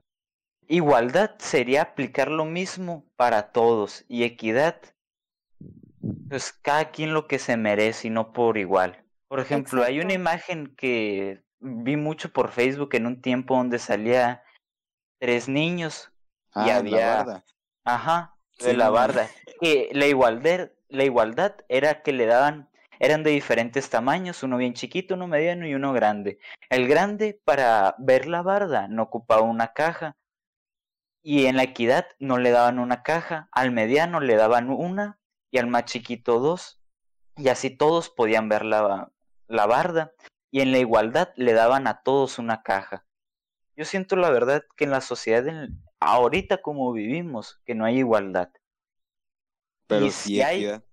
[0.67, 4.81] igualdad sería aplicar lo mismo para todos y equidad
[6.29, 9.03] pues cada quien lo que se merece y no por igual.
[9.27, 14.43] Por ejemplo, hay una imagen que vi mucho por Facebook en un tiempo donde salía
[15.21, 16.11] tres niños.
[16.53, 17.45] Ah, y la había- barda.
[17.85, 19.29] Ajá, de la no barda.
[19.61, 22.69] Que la igualdad, la igualdad era que le daban,
[22.99, 26.39] eran de diferentes tamaños, uno bien chiquito, uno mediano y uno grande.
[26.69, 30.17] El grande para ver la barda no ocupaba una caja.
[31.23, 35.19] Y en la equidad no le daban una caja, al mediano le daban una
[35.51, 36.79] y al más chiquito dos.
[37.37, 39.11] Y así todos podían ver la,
[39.47, 40.13] la barda.
[40.51, 43.05] Y en la igualdad le daban a todos una caja.
[43.81, 47.97] Yo siento la verdad que en la sociedad, en- ahorita como vivimos, que no hay
[47.97, 48.51] igualdad.
[49.87, 50.83] Pero y si hay- equidad.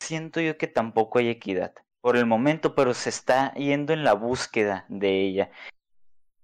[0.00, 4.14] Siento yo que tampoco hay equidad por el momento, pero se está yendo en la
[4.14, 5.52] búsqueda de ella.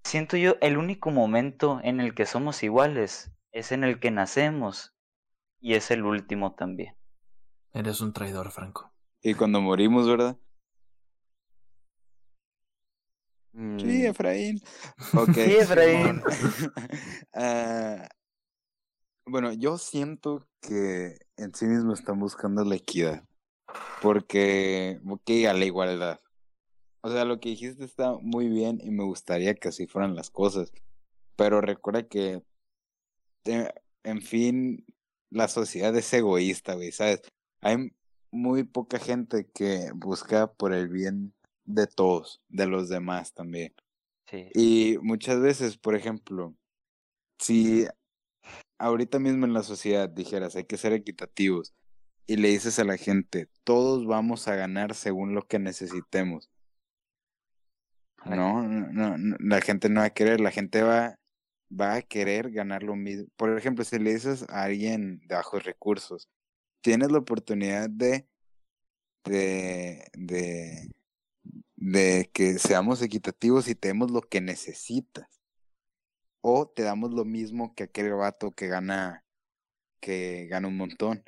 [0.05, 4.95] Siento yo el único momento en el que somos iguales es en el que nacemos
[5.61, 6.95] y es el último también.
[7.73, 8.93] Eres un traidor, Franco.
[9.21, 10.37] Y cuando morimos, ¿verdad?
[13.57, 14.61] Sí, Mm, Efraín.
[15.15, 15.29] Ok.
[15.35, 16.23] Sí, Efraín.
[19.29, 23.25] Bueno, yo siento que en sí mismo están buscando la equidad.
[24.01, 26.21] Porque, ok, a la igualdad.
[27.01, 30.31] O sea, lo que dijiste está muy bien y me gustaría que así fueran las
[30.31, 30.71] cosas.
[31.35, 32.45] Pero recuerda que,
[33.47, 33.69] eh,
[34.05, 34.87] en fin,
[35.31, 37.23] la sociedad es egoísta, güey, ¿sabes?
[37.61, 37.93] Hay
[38.31, 41.35] muy poca gente que busca por el bien
[41.67, 43.75] de todos, de los demás también.
[44.31, 44.49] sí.
[44.55, 46.55] Y muchas veces, por ejemplo,
[47.39, 47.87] si
[48.79, 51.75] ahorita mismo en la sociedad dijeras hay que ser equitativos
[52.27, 56.51] y le dices a la gente, todos vamos a ganar según lo que necesitemos.
[58.25, 61.17] No, no, la gente no va a querer, la gente va,
[61.71, 63.29] va a querer ganar lo mismo.
[63.37, 66.29] Por ejemplo, si le dices a alguien de bajos recursos,
[66.81, 68.27] tienes la oportunidad de,
[69.25, 70.91] de, de,
[71.77, 75.29] de que seamos equitativos y te demos lo que necesitas.
[76.41, 79.25] O te damos lo mismo que aquel vato que gana,
[80.01, 81.25] que gana un montón.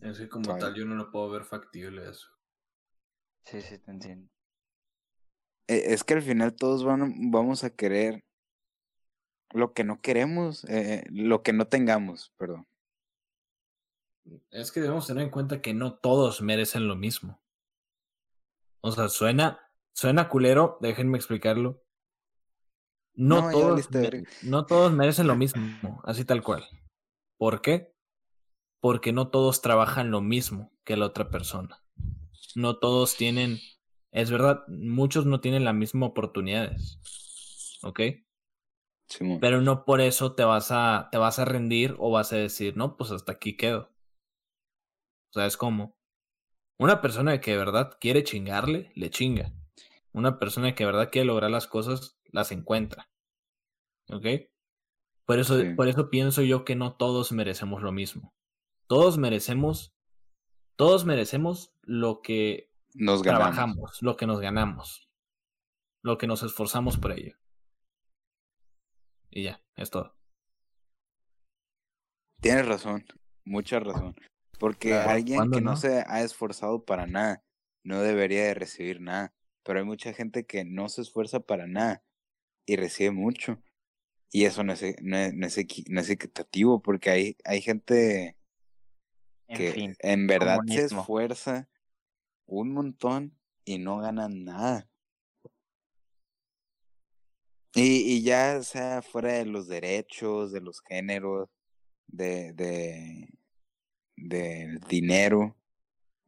[0.00, 2.28] Es que como tal yo no lo puedo ver factible eso.
[3.44, 4.30] Sí, sí, te entiendo.
[5.66, 8.24] Eh, Es que al final todos van, vamos a querer
[9.50, 12.66] lo que no queremos, eh, lo que no tengamos, perdón.
[14.50, 17.40] Es que debemos tener en cuenta que no todos merecen lo mismo.
[18.80, 19.60] O sea, suena,
[19.92, 21.82] suena culero, déjenme explicarlo.
[23.14, 23.88] No, todos,
[24.42, 26.64] no todos merecen lo mismo, así tal cual.
[27.36, 27.92] ¿Por qué?
[28.80, 31.82] Porque no todos trabajan lo mismo que la otra persona.
[32.54, 33.58] No todos tienen,
[34.12, 37.00] es verdad, muchos no tienen las mismas oportunidades.
[37.82, 38.00] ¿Ok?
[39.40, 42.76] Pero no por eso te vas a, te vas a rendir o vas a decir,
[42.76, 43.90] no, pues hasta aquí quedo.
[45.30, 45.96] O sea, es como
[46.78, 49.52] una persona que de verdad quiere chingarle, le chinga.
[50.12, 53.10] Una persona que de verdad quiere lograr las cosas, las encuentra.
[54.10, 54.26] ¿Ok?
[55.26, 55.74] Por eso, Sí.
[55.74, 58.34] por eso pienso yo que no todos merecemos lo mismo.
[58.86, 59.92] Todos merecemos,
[60.76, 63.44] todos merecemos lo que Nos ganamos.
[63.54, 65.10] trabajamos, lo que nos ganamos,
[66.02, 67.36] lo que nos esforzamos por ello.
[69.30, 70.16] Y ya, es todo.
[72.40, 73.04] Tienes razón,
[73.44, 74.14] mucha razón.
[74.58, 75.76] Porque Claro, alguien ¿cuándo que no no?
[75.76, 77.44] se ha esforzado para nada
[77.84, 79.32] no debería de recibir nada.
[79.62, 82.02] Pero hay mucha gente que no se esfuerza para nada
[82.66, 83.62] y recibe mucho.
[84.30, 87.36] Y eso no es, e- no es, no es equi- no es equitativo porque hay,
[87.44, 88.36] hay gente
[89.46, 91.68] En que fin, en verdad se esfuerza
[92.46, 94.90] un montón y no gana nada.
[97.74, 101.48] Y, y ya sea fuera de los derechos, de los géneros,
[102.06, 103.28] de, de,
[104.22, 105.56] del dinero,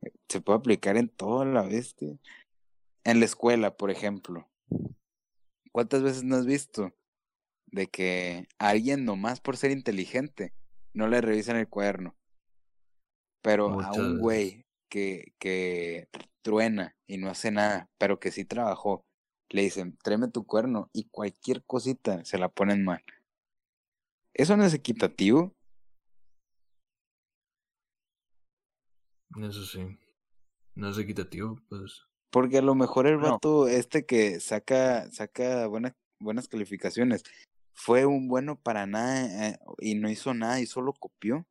[0.02, 2.16] eh, se puede aplicar en toda la bestia.
[3.04, 4.48] En la escuela, por ejemplo.
[5.72, 6.92] ¿Cuántas veces no has visto
[7.66, 10.52] de que alguien nomás por ser inteligente
[10.92, 12.16] no le revisan el cuaderno?
[13.42, 16.08] Pero a un güey que, que
[16.42, 19.06] truena y no hace nada, pero que sí trabajó,
[19.48, 23.02] le dicen, tráeme tu cuerno y cualquier cosita se la ponen mal.
[24.34, 25.54] ¿Eso no es equitativo?
[29.36, 29.98] Eso sí.
[30.74, 32.04] No es equitativo, pues.
[32.30, 33.32] Porque a lo mejor el No.
[33.32, 37.24] vato este que saca, saca buenas, buenas calificaciones
[37.72, 41.46] fue un bueno para nada eh, y no hizo nada y solo copió.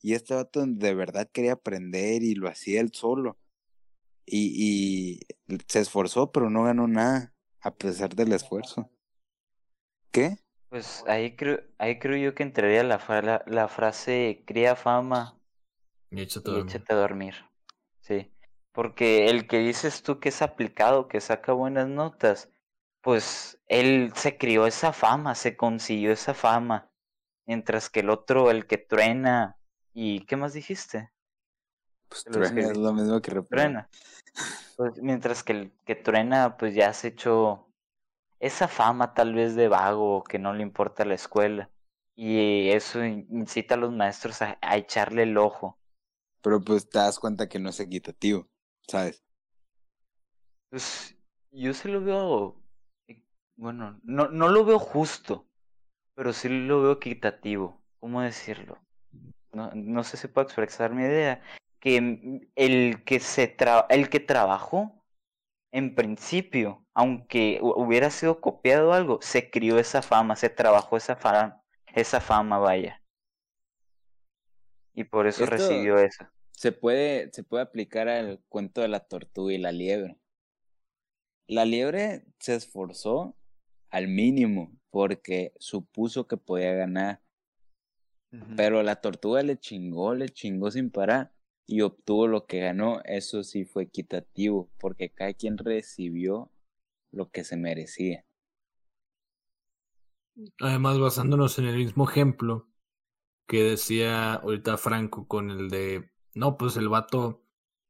[0.00, 3.36] Y este vato de verdad quería aprender y lo hacía él solo.
[4.26, 8.90] Y, y se esforzó, pero no ganó nada, a pesar del esfuerzo.
[10.10, 10.38] ¿Qué?
[10.68, 15.37] Pues ahí creo, ahí creo yo que entraría la, fra- la, la frase cría fama
[16.10, 16.76] Y échate a y dormir.
[16.76, 17.34] échate a dormir.
[18.00, 18.32] Sí.
[18.72, 22.50] Porque el que dices tú que es aplicado, que saca buenas notas,
[23.02, 26.90] pues él se crió esa fama, se consiguió esa fama,
[27.46, 29.56] mientras que el otro, el que truena,
[29.92, 31.10] ¿y qué más dijiste?
[32.08, 33.42] Pues truena es lo mismo que.
[33.42, 33.88] Truena.
[34.76, 37.68] Pues, mientras que el que truena, pues ya se echó
[38.38, 41.70] esa fama tal vez de vago, que no le importa la escuela.
[42.14, 45.78] Y eso in- incita a los maestros a, a echarle el ojo.
[46.42, 48.48] Pero pues te das cuenta que no es equitativo,
[48.88, 49.22] ¿sabes?
[50.70, 51.16] Pues
[51.50, 52.56] yo sí lo veo,
[53.08, 53.22] eh,
[53.56, 55.46] bueno, no, no lo veo justo,
[56.14, 57.80] pero sí lo veo equitativo.
[58.00, 58.78] ¿Cómo decirlo?
[59.52, 61.42] No, no sé si puedo expresar mi idea.
[61.80, 65.04] Que el que se tra- el que trabajó,
[65.72, 71.16] en principio, aunque hu- hubiera sido copiado algo, se crió esa fama, se trabajó esa
[71.16, 71.62] fama,
[71.94, 73.02] esa fama, vaya.
[74.98, 76.26] Y por eso Esto- recibió eso.
[76.50, 80.18] Se puede, se puede aplicar al cuento de la tortuga y la liebre.
[81.46, 83.36] La liebre se esforzó
[83.90, 87.22] al mínimo porque supuso que podía ganar,
[88.56, 91.32] pero la tortuga le chingó, le chingó sin parar
[91.64, 93.00] y obtuvo lo que ganó.
[93.04, 96.50] Eso sí fue equitativo porque cada quien recibió
[97.12, 98.24] lo que se merecía.
[100.60, 102.67] Además, basándonos en el mismo ejemplo
[103.48, 107.42] que decía ahorita Franco con el de, no, pues el vato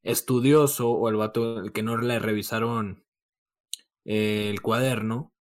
[0.02, 3.04] estudioso o el vato el que no le revisaron
[4.04, 5.34] eh, el cuaderno,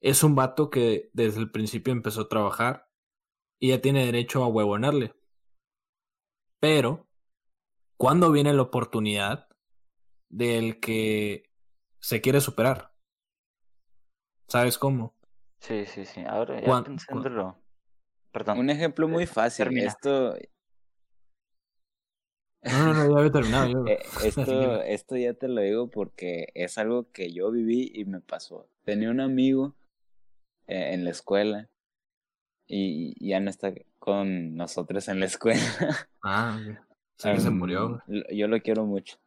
[0.00, 2.88] es un vato que desde el principio empezó a trabajar
[3.58, 5.14] y ya tiene derecho a huevonarle.
[6.60, 7.08] Pero,
[7.96, 9.48] ¿cuándo viene la oportunidad
[10.28, 11.50] del que
[12.00, 12.92] se quiere superar?
[14.46, 15.14] ¿Sabes cómo?
[15.58, 16.22] Sí, sí, sí.
[16.28, 17.63] Ahora ya pensándolo.
[18.34, 18.58] Perdón.
[18.58, 19.64] Un ejemplo muy fácil.
[19.64, 19.86] termina.
[19.86, 20.36] Esto,
[22.64, 23.68] No, no, no, ya había terminado.
[23.68, 23.84] yo.
[23.88, 28.20] Eh, esto, esto ya te lo digo porque es algo que yo viví y me
[28.20, 28.68] pasó.
[28.84, 29.74] Tenía un amigo
[30.66, 31.68] eh, en la escuela
[32.66, 35.60] y y ya no está con nosotros en la escuela.
[36.26, 36.58] Ah,
[37.18, 38.02] sea que se Em, murió.
[38.32, 39.18] Yo lo quiero mucho.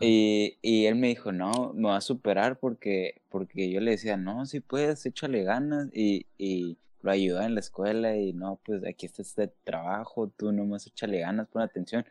[0.00, 4.16] Y, y él me dijo, no, me va a superar porque, porque yo le decía,
[4.16, 5.88] no, si puedes, échale ganas.
[5.92, 10.52] Y, y lo ayudaba en la escuela y no, pues aquí está este trabajo, tú
[10.52, 12.04] nomás échale ganas, pon atención.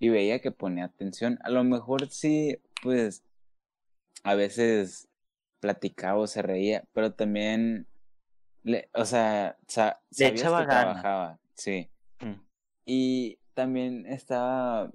[0.00, 1.38] Y veía que ponía atención.
[1.42, 3.24] A lo mejor sí, pues,
[4.22, 5.08] a veces
[5.60, 7.86] platicaba o se reía, pero también,
[8.62, 10.84] le, o sea, sa- Le sabías echaba que ganas.
[11.02, 11.88] trabajaba, sí.
[12.20, 12.40] Mm.
[12.86, 14.92] Y también estaba,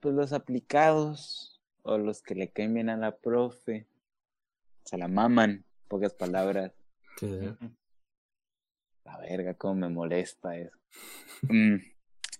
[0.00, 3.86] pues los aplicados o los que le caen bien a la profe,
[4.84, 6.72] se la maman, pocas palabras.
[7.18, 7.46] Sí, sí.
[7.48, 7.70] Ujú.
[9.12, 10.76] La verga, cómo me molesta eso.
[11.42, 11.76] Mm,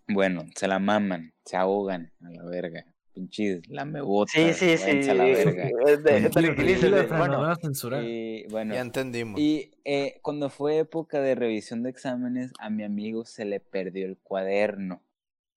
[0.09, 2.85] bueno, se la maman, se ahogan a la verga.
[3.12, 4.85] Pinches lamebotas, Sí, sí, sí.
[4.85, 5.68] váyanse a la verga.
[7.18, 8.05] Bueno, van a censurar.
[8.05, 9.41] Y bueno, Ya entendimos.
[9.41, 14.07] Y eh, cuando fue época de revisión de exámenes, a mi amigo se le perdió
[14.07, 15.03] el cuaderno.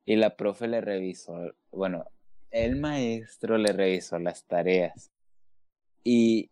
[0.06, 2.06] Y la profe le revisó, bueno,
[2.52, 5.12] el maestro le revisó las tareas.
[6.04, 6.52] Y,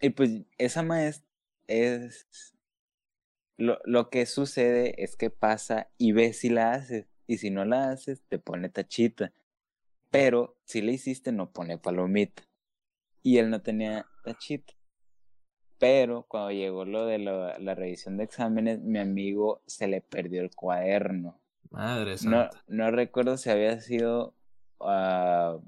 [0.00, 1.28] y pues esa maestra
[1.66, 2.26] es...
[3.58, 7.06] Lo, lo que sucede es que pasa y ve si la haces.
[7.26, 9.32] Y si no la haces, te pone tachita.
[10.10, 12.44] Pero si la hiciste, no pone palomita.
[13.22, 14.74] Y él no tenía tachita.
[15.78, 20.42] Pero cuando llegó lo de la, la revisión de exámenes, mi amigo se le perdió
[20.42, 21.40] el cuaderno.
[21.70, 22.64] Madre No, santa.
[22.66, 24.34] no recuerdo si había sido.
[24.80, 25.58] ah,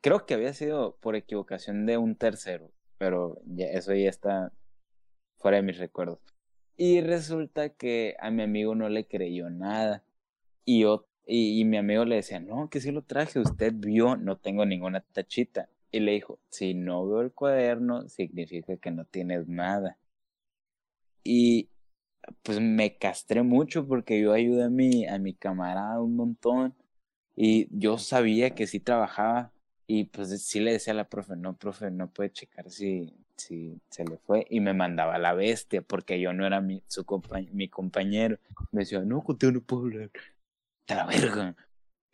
[0.00, 4.52] creo que había sido por equivocación de un tercero, pero ya, eso ya está
[5.38, 6.20] fuera de mis recuerdos.
[6.80, 10.04] Y resulta que a mi amigo no le creyó nada.
[10.64, 14.38] Y, yo, y, mi amigo le decía, no, que sí lo traje, usted vio, no
[14.38, 15.68] tengo ninguna tachita.
[15.90, 19.98] Y le dijo, si no veo el cuaderno, significa que no tienes nada.
[21.24, 21.70] Y
[22.42, 26.76] pues me castré mucho porque yo ayudé a mi, a mi camarada un montón.
[27.36, 29.52] Y yo sabía que sí trabajaba.
[29.86, 33.80] Y pues sí le decía a la profe, no, profe, no puede checar si, si
[33.88, 34.46] se le fue.
[34.50, 38.38] Y me mandaba la bestia porque yo no era mi, su compa- mi compañero.
[38.72, 40.10] Me decía, no, contigo no puedo hablar.
[40.84, 41.56] Te la verga.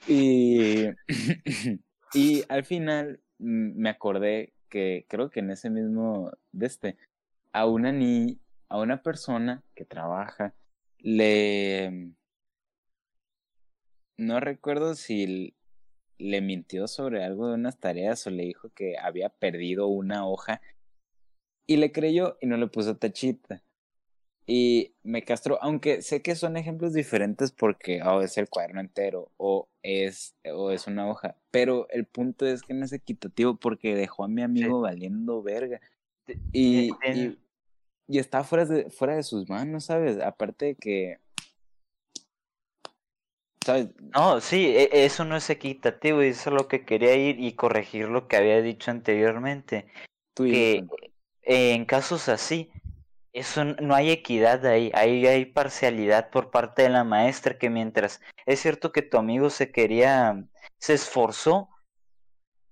[0.07, 0.87] Y,
[2.49, 6.97] al final me acordé que creo que en ese mismo de este,
[7.53, 10.55] a una ni a una persona que trabaja
[10.99, 12.13] le
[14.17, 15.55] no recuerdo si
[16.19, 20.61] le mintió sobre algo de unas tareas o le dijo que había perdido una hoja
[21.67, 23.63] y le creyó y no le puso tachita.
[24.47, 29.31] Y me castró, aunque sé que son ejemplos diferentes porque oh, es el cuaderno entero
[29.39, 33.95] o es, o es una hoja, pero el punto es que no es equitativo porque
[33.95, 35.81] dejó a mi amigo valiendo verga.
[36.53, 37.39] Y, eh, ten-
[38.09, 40.21] y, y está fuera de, fuera de sus manos, ¿sabes?
[40.21, 41.19] Aparte de que,
[43.65, 43.89] ¿sabes?
[44.15, 47.55] No, sí, e- eso no es equitativo y eso es lo que quería ir y
[47.55, 49.87] corregir lo que había dicho anteriormente.
[50.35, 50.85] Tú y que
[51.45, 52.71] en casos así,
[53.33, 58.21] eso no hay equidad ahí, ahí hay parcialidad por parte de la maestra que mientras
[58.47, 60.45] es cierto que tu amigo se quería,
[60.79, 61.69] se esforzó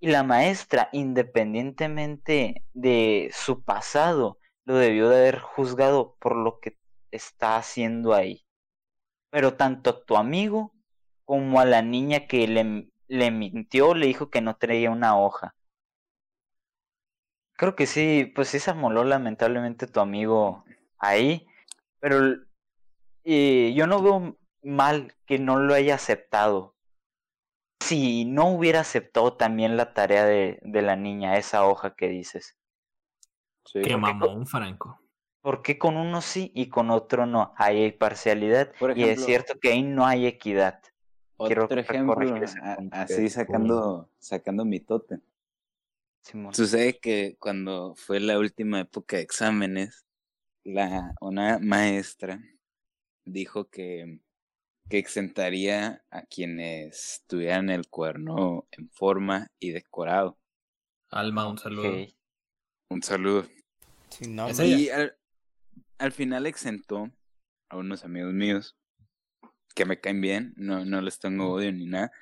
[0.03, 6.77] y la maestra, independientemente de su pasado, lo debió de haber juzgado por lo que
[7.13, 8.45] está haciendo ahí.
[9.31, 10.75] Pero tanto a tu amigo
[11.25, 15.55] como a la niña que le, le mintió, le dijo que no traía una hoja.
[17.63, 20.65] Creo que sí, pues sí se amoló lamentablemente tu amigo
[20.99, 21.47] ahí,
[22.01, 22.19] pero
[23.23, 26.75] eh, yo no veo mal que no lo haya aceptado.
[27.79, 32.57] Si no hubiera aceptado también la tarea de, de la niña, esa hoja que dices.
[33.65, 33.81] sí.
[33.81, 34.99] Qué co- mamón, Franco.
[35.41, 37.55] ¿Por qué con uno sí y con otro no?
[37.57, 40.81] Ahí hay parcialidad Por y es cierto que ahí no hay equidad.
[41.37, 42.45] quiero Otro re- ejemplo, que
[42.91, 45.21] así sacando, sacando mi tote.
[46.23, 46.55] Simón.
[46.55, 50.07] Sucede que cuando fue la última época de exámenes,
[50.65, 52.41] la, una maestra
[53.25, 54.21] dijo que,
[54.89, 60.39] que exentaría a quienes tuvieran el cuerno en forma y decorado.
[61.11, 62.07] Alma, un saludo.
[62.89, 63.47] Un saludo.
[64.11, 64.53] Sin nombre.
[64.53, 65.17] Ese- Y al,
[65.99, 67.11] al final exentó
[67.69, 68.77] a unos amigos míos
[69.75, 72.13] que me caen bien, no, no les tengo odio ni nada.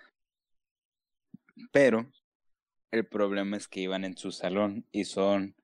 [1.72, 2.11] Pero
[2.93, 5.55] el problema es que iban en su salón y son,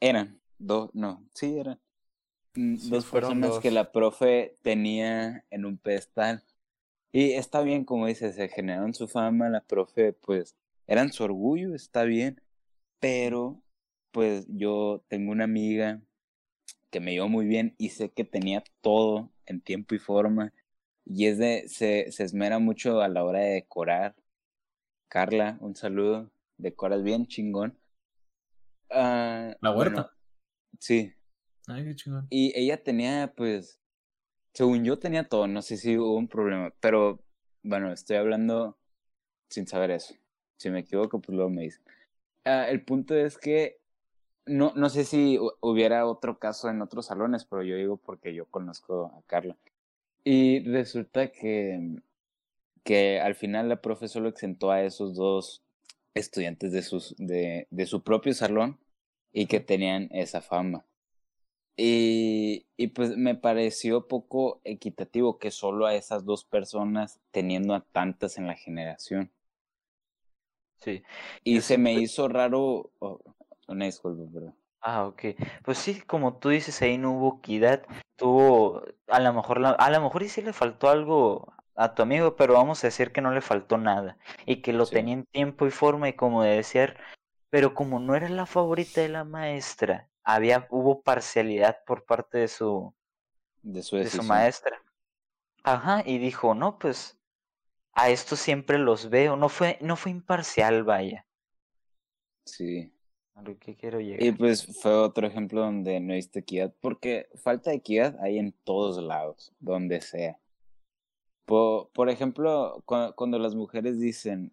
[0.00, 1.80] eran dos, no, sí eran
[2.54, 3.60] mm, Sí, dos personas dos.
[3.60, 6.44] que la profe tenía en un pedestal.
[7.12, 10.56] Y está bien, como dices, se generaron su fama, la profe, pues,
[10.86, 12.40] eran su orgullo, está bien,
[13.00, 13.62] pero,
[14.12, 16.02] pues, yo tengo una amiga
[16.90, 20.52] que me llevó muy bien y sé que tenía todo en tiempo y forma,
[21.04, 24.14] y es de, se, se esmera mucho a la hora de decorar.
[25.08, 27.78] Carla, un saludo, decoras bien chingón.
[28.90, 30.12] Ah, La bueno, huerta.
[30.78, 31.12] sí,
[31.66, 32.26] Ay, qué chingón.
[32.30, 33.80] y ella tenía, pues,
[34.54, 37.20] según yo tenía todo, no sé si hubo un problema, pero
[37.62, 38.78] bueno, estoy hablando
[39.48, 40.14] sin saber eso.
[40.58, 41.82] Si me equivoco, pues luego me dicen.
[42.44, 43.78] Ah, el punto es que
[44.46, 48.34] no, no sé si hu- hubiera otro caso en otros salones, pero yo digo porque
[48.34, 49.56] yo conozco a Carla.
[50.24, 52.00] Y resulta que,
[52.86, 55.64] que al final la profe solo exentó a esos dos
[56.14, 58.78] estudiantes de, sus, de, de su propio salón
[59.32, 60.86] y que tenían esa fama.
[61.76, 67.80] Y, y pues me pareció poco equitativo que solo a esas dos personas teniendo a
[67.82, 69.32] tantas en la generación.
[70.76, 71.02] Sí.
[71.44, 73.20] Y se me hizo raro, oh,
[73.66, 74.54] una disculpa, perdón.
[74.80, 75.22] Ah, ok.
[75.64, 77.84] Pues sí, como tú dices, ahí no hubo equidad.
[78.16, 82.02] Tuvo, a lo mejor, la- a lo mejor y sí le faltó algo a tu
[82.02, 84.18] amigo, pero vamos a decir que no le faltó nada.
[84.46, 84.92] Y que lo Sí.
[84.92, 86.98] tenía en tiempo y forma y como de desear.
[87.50, 92.48] Pero como no era la favorita de la maestra, había, hubo parcialidad por parte de
[92.48, 92.94] su,
[93.62, 94.24] De su de su decisión.
[94.24, 94.82] maestra.
[95.64, 97.18] Ajá, y dijo, no, pues,
[97.94, 99.36] a esto siempre los veo.
[99.36, 101.26] No fue, no fue imparcial, vaya.
[102.44, 102.92] Sí.
[103.34, 104.32] A lo que quiero Y llegar.
[104.32, 109.02] pues fue otro ejemplo donde no existe equidad, porque falta de equidad hay en todos
[109.02, 110.38] lados, donde sea.
[111.46, 114.52] Por, por ejemplo, cu- cuando, las mujeres dicen,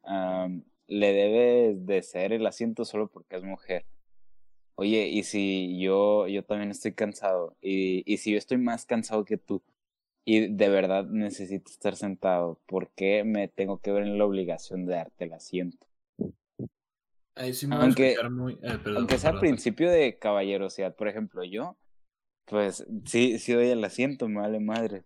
[0.88, 3.86] le debes de ceder el asiento solo porque es mujer.
[4.76, 9.24] Oye, y si yo, yo también estoy cansado, y, y si yo estoy más cansado
[9.26, 9.62] que tú,
[10.26, 14.86] y de verdad necesito estar sentado, ¿por qué me tengo que ver en la obligación
[14.86, 15.86] de darte el asiento?
[17.36, 18.54] Ahí sí me a Aunque- escuchar muy.
[18.54, 19.42] eh, perdón, Aunque sea perdón.
[19.48, 21.76] principio de caballerosidad, por ejemplo, yo,
[22.46, 25.04] pues sí, sí doy el asiento, me vale madre.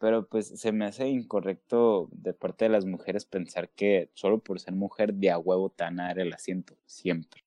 [0.00, 4.58] Pero pues se me hace incorrecto de parte de las mujeres pensar que solo por
[4.58, 7.44] ser mujer de a huevo te van a dar el asiento, siempre.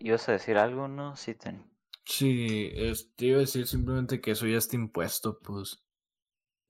[0.00, 1.14] ¿Ibas a decir algo, no?
[1.14, 1.62] Sí, ten.
[2.04, 5.82] Sí, es- te iba a decir simplemente que eso ya está impuesto, pues.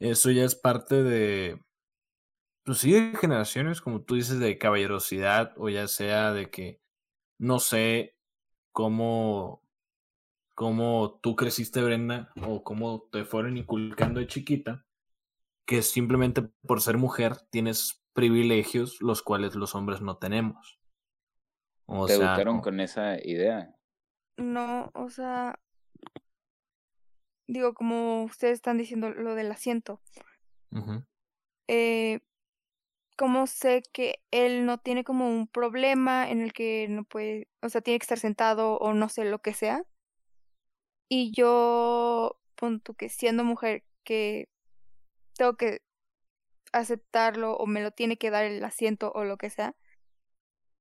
[0.00, 1.60] Eso ya es parte de.
[2.64, 6.80] Pues sí, de generaciones, como tú dices, de caballerosidad, o ya sea de que.
[7.38, 8.16] No sé
[8.72, 9.61] cómo.
[10.54, 14.84] Cómo tú creciste, Brenda, o cómo te fueron inculcando de chiquita,
[15.66, 20.78] que simplemente por ser mujer tienes privilegios los cuales los hombres no tenemos.
[21.86, 23.74] O te sea, educaron no- con esa idea.
[24.36, 25.58] No, o sea,
[27.46, 30.00] digo, como ustedes están diciendo lo del asiento,
[31.68, 32.20] eh,
[33.16, 37.68] cómo sé que él no tiene como un problema en el que no puede, o
[37.68, 39.84] sea, tiene que estar sentado o no sé lo que sea.
[41.14, 44.48] Y yo, punto que siendo mujer, que
[45.36, 45.82] tengo que
[46.72, 49.76] aceptarlo o me lo tiene que dar el asiento o lo que sea.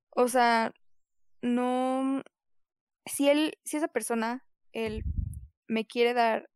[0.09, 0.73] O sea,
[1.41, 2.23] no,
[3.05, 5.03] si él, si esa persona, él
[5.67, 6.49] me quiere dar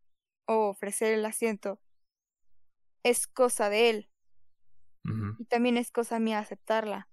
[0.48, 1.82] o ofrecer el asiento,
[3.04, 4.10] es cosa de él.
[5.38, 7.10] Y también es cosa mía aceptarla.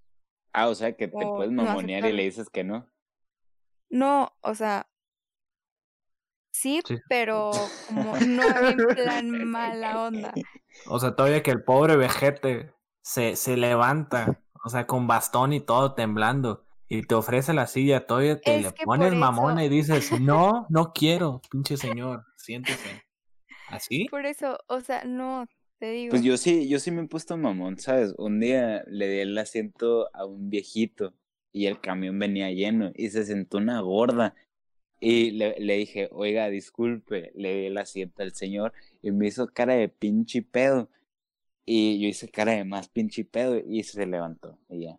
[0.53, 2.89] Ah, o sea que te O puedes no mamonear y le dices que no.
[3.91, 4.92] No, o sea,
[6.53, 6.99] sí, Sí.
[7.09, 7.51] pero
[7.89, 10.33] como no en plan mala onda.
[10.87, 12.71] O sea, todavía que el pobre vejete
[13.01, 18.07] se, se levanta, o sea, con bastón y todo temblando, y te ofrece la silla,
[18.07, 23.03] todavía te Es le pones mamona y eso- dices, no, no quiero, pinche señor, siéntese.
[23.69, 24.07] ¿Así?
[24.11, 25.47] Por eso, o sea, no,
[25.79, 26.11] te digo.
[26.11, 28.15] Pues yo sí, yo sí me he puesto mamón, ¿sabes?
[28.19, 31.15] Un día le di el asiento a un viejito
[31.53, 34.35] y el camión venía lleno y se sentó una gorda.
[35.05, 38.73] Y le, le dije, oiga, disculpe, le di el asiento al señor
[39.03, 40.89] y me hizo cara de pinche pedo.
[41.65, 44.99] Y yo hice cara de más pinche pedo y se levantó y ya.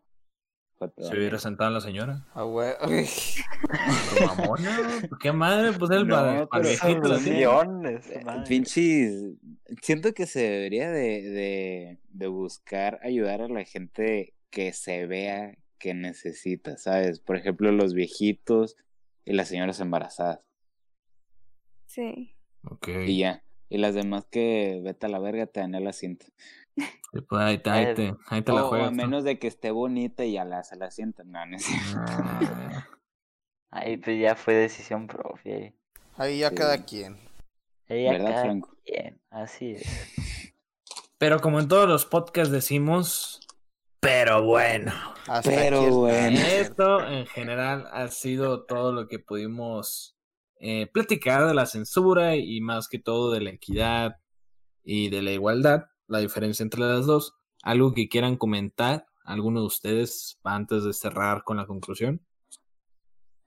[0.97, 2.25] Se hubiera sentado la señora.
[2.33, 2.73] Ah, güey.
[2.81, 4.77] Tu mamona,
[5.21, 5.71] ¿qué madre?
[5.77, 6.49] Pues el No.
[7.21, 8.21] Millones, Eh.
[8.45, 9.35] Pinches,
[9.81, 15.57] siento que se debería de, de, de buscar ayudar a la gente que se vea
[15.77, 17.21] que necesita, ¿sabes?
[17.21, 18.75] Por ejemplo, los viejitos
[19.25, 20.39] y las señoras embarazadas.
[21.85, 22.35] Sí.
[22.69, 23.43] Ok, Y ya.
[23.69, 26.25] Y las demás que vete a la verga te dan el asiento.
[27.13, 28.87] y pues ahí, te- ahí te, ahí te la O, o juegas.
[28.89, 31.23] a menos de que esté bonita y ya la se la asiento.
[31.23, 31.65] No, no es.
[31.95, 32.87] Ah,
[33.71, 35.55] Ahí pues ya fue decisión propia.
[35.55, 35.73] ahí.
[36.17, 36.55] Ahí ya Sí.
[36.55, 37.17] cada quien.
[37.87, 38.77] Ella ¿Verdad, cada Franco?
[38.85, 39.83] quien, así es.
[41.17, 43.42] Pero como en todos los podcasts decimos,
[44.03, 44.91] pero bueno.
[45.27, 46.37] Hasta Pero bueno.
[46.37, 50.17] Esto en general ha sido todo lo que pudimos
[50.59, 54.17] eh, platicar de la censura y más que todo de la equidad
[54.83, 57.35] y de la igualdad, la diferencia entre las dos.
[57.63, 59.05] ¿Algo que quieran comentar?
[59.23, 62.25] ¿Alguno de ustedes antes de cerrar con la conclusión?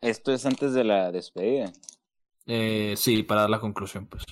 [0.00, 1.72] Esto es antes de la despedida.
[2.46, 4.24] Eh, sí, para dar la conclusión, pues.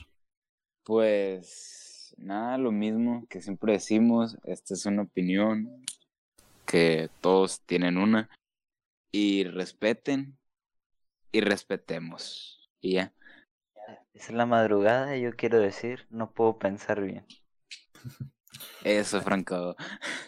[0.84, 5.84] Pues nada, lo mismo que siempre decimos, esta es una opinión,
[6.74, 8.28] que todos tienen una,
[9.12, 10.36] y respeten
[11.30, 12.68] y respetemos.
[12.80, 13.14] Y ya,
[14.12, 17.26] Es la madrugada y yo quiero decir, no puedo pensar bien.
[18.82, 19.76] eso, Franco.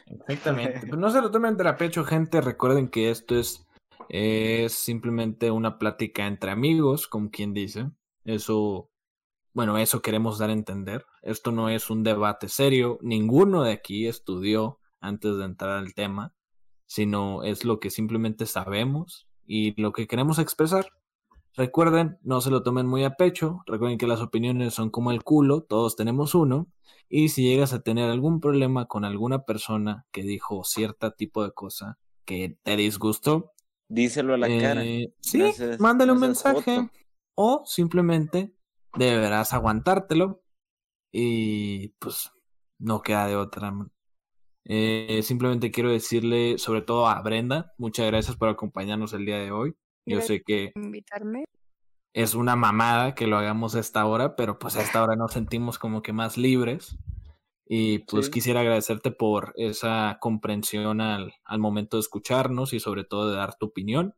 [0.07, 0.83] Exactamente.
[0.83, 2.41] Pero no se lo tomen de a pecho, gente.
[2.41, 3.67] Recuerden que esto es,
[4.09, 7.91] es simplemente una plática entre amigos, como quien dice.
[8.25, 8.89] Eso,
[9.53, 11.07] bueno, eso queremos dar a entender.
[11.23, 13.01] Esto no es un debate serio.
[13.03, 16.36] Ninguno de aquí estudió antes de entrar al tema,
[16.87, 20.87] sino es lo que simplemente sabemos y lo que queremos expresar.
[21.57, 23.63] Recuerden, no se lo tomen muy a pecho.
[23.67, 26.69] Recuerden que las opiniones son como el culo, todos tenemos uno.
[27.09, 31.53] Y si llegas a tener algún problema con alguna persona que dijo cierto tipo de
[31.53, 33.53] cosa que te disgustó,
[33.89, 34.85] Díselo a la cara.
[34.85, 35.43] eh, sí,
[35.79, 36.91] mándale un mensaje.
[37.35, 38.53] O simplemente
[38.97, 40.43] deberás aguantártelo.
[41.13, 42.33] Y pues
[42.79, 43.73] no queda de otra.
[44.69, 49.53] Eh, simplemente quiero decirle, sobre todo a Brenda, muchas gracias por acompañarnos el día de
[49.53, 49.77] hoy.
[50.05, 51.45] Yo Gracias sé que invitarme.
[52.13, 55.33] es una mamada que lo hagamos a esta hora, pero pues a esta hora nos
[55.33, 56.97] sentimos como que más libres.
[57.69, 58.33] Y pues Sí.
[58.33, 63.57] quisiera agradecerte por esa comprensión al, al momento de escucharnos y sobre todo de dar
[63.59, 64.15] tu opinión.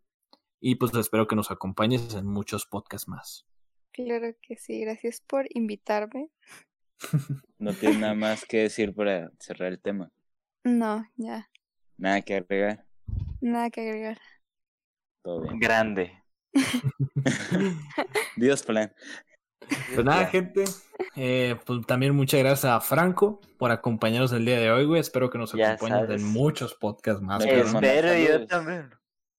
[0.60, 3.46] Y pues espero que nos acompañes en muchos podcasts más.
[3.92, 6.30] Claro que sí, gracias por invitarme.
[7.58, 10.10] No tienes nada más que decir para cerrar el tema.
[10.68, 11.48] No, ya,
[11.96, 12.84] Nada que agregar.
[13.40, 14.18] nada que agregar.
[15.22, 15.58] Todo bien.
[15.58, 16.22] Grande.
[18.36, 18.92] Dios plan.
[19.94, 20.64] Pues nada, gente.
[21.16, 25.00] eh, pues también muchas gracias a Franco por acompañarnos el día de hoy, güey.
[25.00, 27.44] Espero que nos acompañes en muchos podcasts más.
[27.44, 28.90] Espero yo también.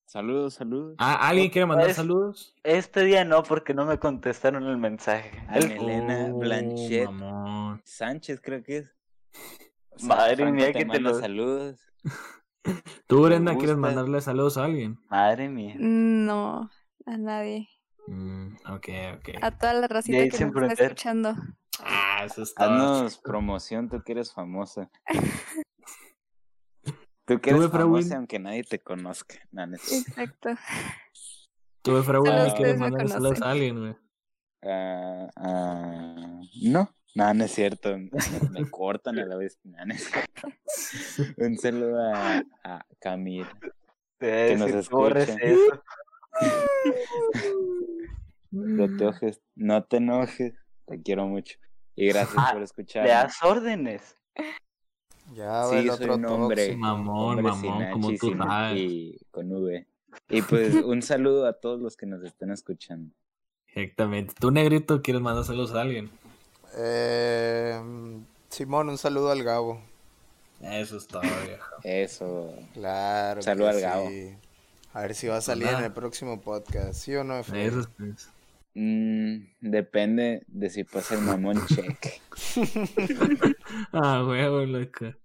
[0.06, 0.96] Saludos, saludos.
[0.98, 2.54] Ah, ¿Alguien quiere mandar Pues, saludos?
[2.64, 5.30] Este día no, porque no me contestaron el mensaje.
[5.48, 7.08] A El- Elena Oh, Blanchet.
[7.84, 8.92] Sánchez, creo que es.
[10.02, 11.80] Madre Franco mía, que te manda lo- saludos.
[13.06, 14.98] ¿Tú, Brenda, quieres mandarle saludos a alguien?
[15.08, 15.74] Madre mía.
[15.78, 16.70] No,
[17.06, 17.68] a nadie.
[18.06, 19.28] Mm, ok, ok.
[19.42, 21.34] A toda la racita que nos está escuchando.
[21.80, 22.64] Ah, eso está.
[22.64, 24.90] Haznos promoción, tú que eres famosa.
[27.26, 29.36] Tú que eres famosa aunque nadie te conozca.
[29.52, 30.50] No, no es- Exacto.
[31.82, 32.24] Tú, Efraín,
[32.56, 33.96] ¿quieres mandarle saludos a alguien, güey?
[34.62, 37.96] Ah, ah, no, No, no es cierto.
[38.52, 39.58] Me cortan a la vez.
[39.64, 40.48] No, no es cierto.
[41.38, 43.46] Un saludo a, a Camil.
[44.18, 45.36] Que nos escucha.
[48.50, 49.40] No te enojes.
[49.54, 50.54] No te enojes.
[50.86, 51.58] Te quiero mucho.
[51.94, 53.06] Y gracias Ah, por Le escuchar.
[53.06, 54.16] das órdenes.
[55.34, 56.76] Ya, Sí, el soy un hombre.
[56.76, 58.80] Mamón, hombre mamón, H como tú sabes.
[58.80, 59.86] Y con V.
[60.28, 63.14] Y pues un saludo a todos los que nos están escuchando.
[63.68, 64.34] Exactamente.
[64.38, 66.10] ¿Tú, negrito, quieres mandar saludos a alguien?
[66.76, 67.80] Eh,
[68.48, 69.80] Simón, un saludo al Gabo.
[70.60, 71.76] Eso es todo, viejo.
[71.84, 72.54] Eso.
[72.74, 73.42] Claro.
[73.42, 74.08] Saludo que al Gabo.
[74.08, 74.36] sí.
[74.92, 77.38] A ver si va a salir en el próximo podcast, ¿sí o no?
[77.38, 78.28] Eso es, pues.
[78.74, 82.20] Mm, depende de si pasa el mamón check.
[83.92, 85.16] Ah, huevo, loca.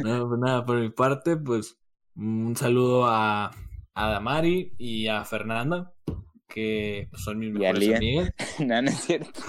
[0.00, 1.78] No, pues nada, por mi parte, pues
[2.16, 3.50] un saludo a,
[3.94, 5.92] a Damari y a Fernanda,
[6.48, 8.32] que pues, son mis mejores amigas.
[8.58, 9.40] no, no es cierto.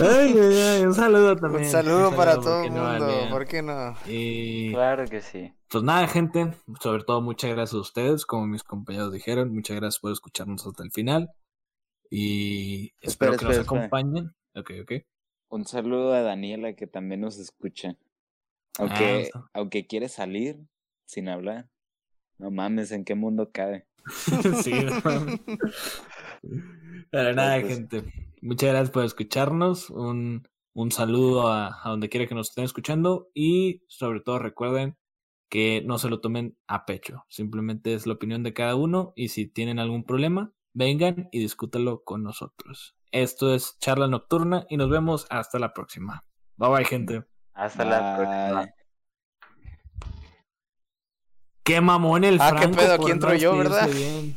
[0.00, 1.64] Ay, ay, ay, un saludo también.
[1.64, 3.28] Un saludo para ¿por todo el mundo?
[3.30, 3.94] ¿por qué no?
[4.06, 5.52] Y Claro que sí.
[5.68, 10.00] pues nada, gente, sobre todo muchas gracias a ustedes, como mis compañeros dijeron, muchas gracias
[10.00, 11.30] por escucharnos hasta el final.
[12.10, 13.86] Y espero Espera, que nos espera, espera.
[13.86, 14.34] acompañen.
[14.54, 14.92] Ok, ok.
[15.48, 17.96] Un saludo a Daniela que también nos escucha.
[18.78, 19.48] Aunque, eso.
[19.54, 20.58] aunque quiere salir
[21.06, 21.68] sin hablar.
[22.38, 23.86] No mames, ¿en qué mundo cabe?
[24.62, 24.72] sí.
[27.10, 27.74] Pero nada, pues.
[27.74, 28.04] gente.
[28.42, 29.90] Muchas gracias por escucharnos.
[29.90, 33.30] Un, un saludo a, a donde quiera que nos estén escuchando.
[33.34, 34.96] Y sobre todo recuerden
[35.48, 37.24] que no se lo tomen a pecho.
[37.28, 39.12] Simplemente es la opinión de cada uno.
[39.16, 42.96] Y si tienen algún problema, vengan y discútalo con nosotros.
[43.12, 46.24] Esto es Charla Nocturna y nos vemos hasta la próxima.
[46.56, 47.24] Bye bye, gente.
[47.54, 48.85] Hasta la próxima.
[51.66, 52.86] Qué mamón el Ah, ¿qué Franco pedo?
[52.86, 53.88] por Aquí no entro yo, ¿verdad?
[53.88, 54.32] bien.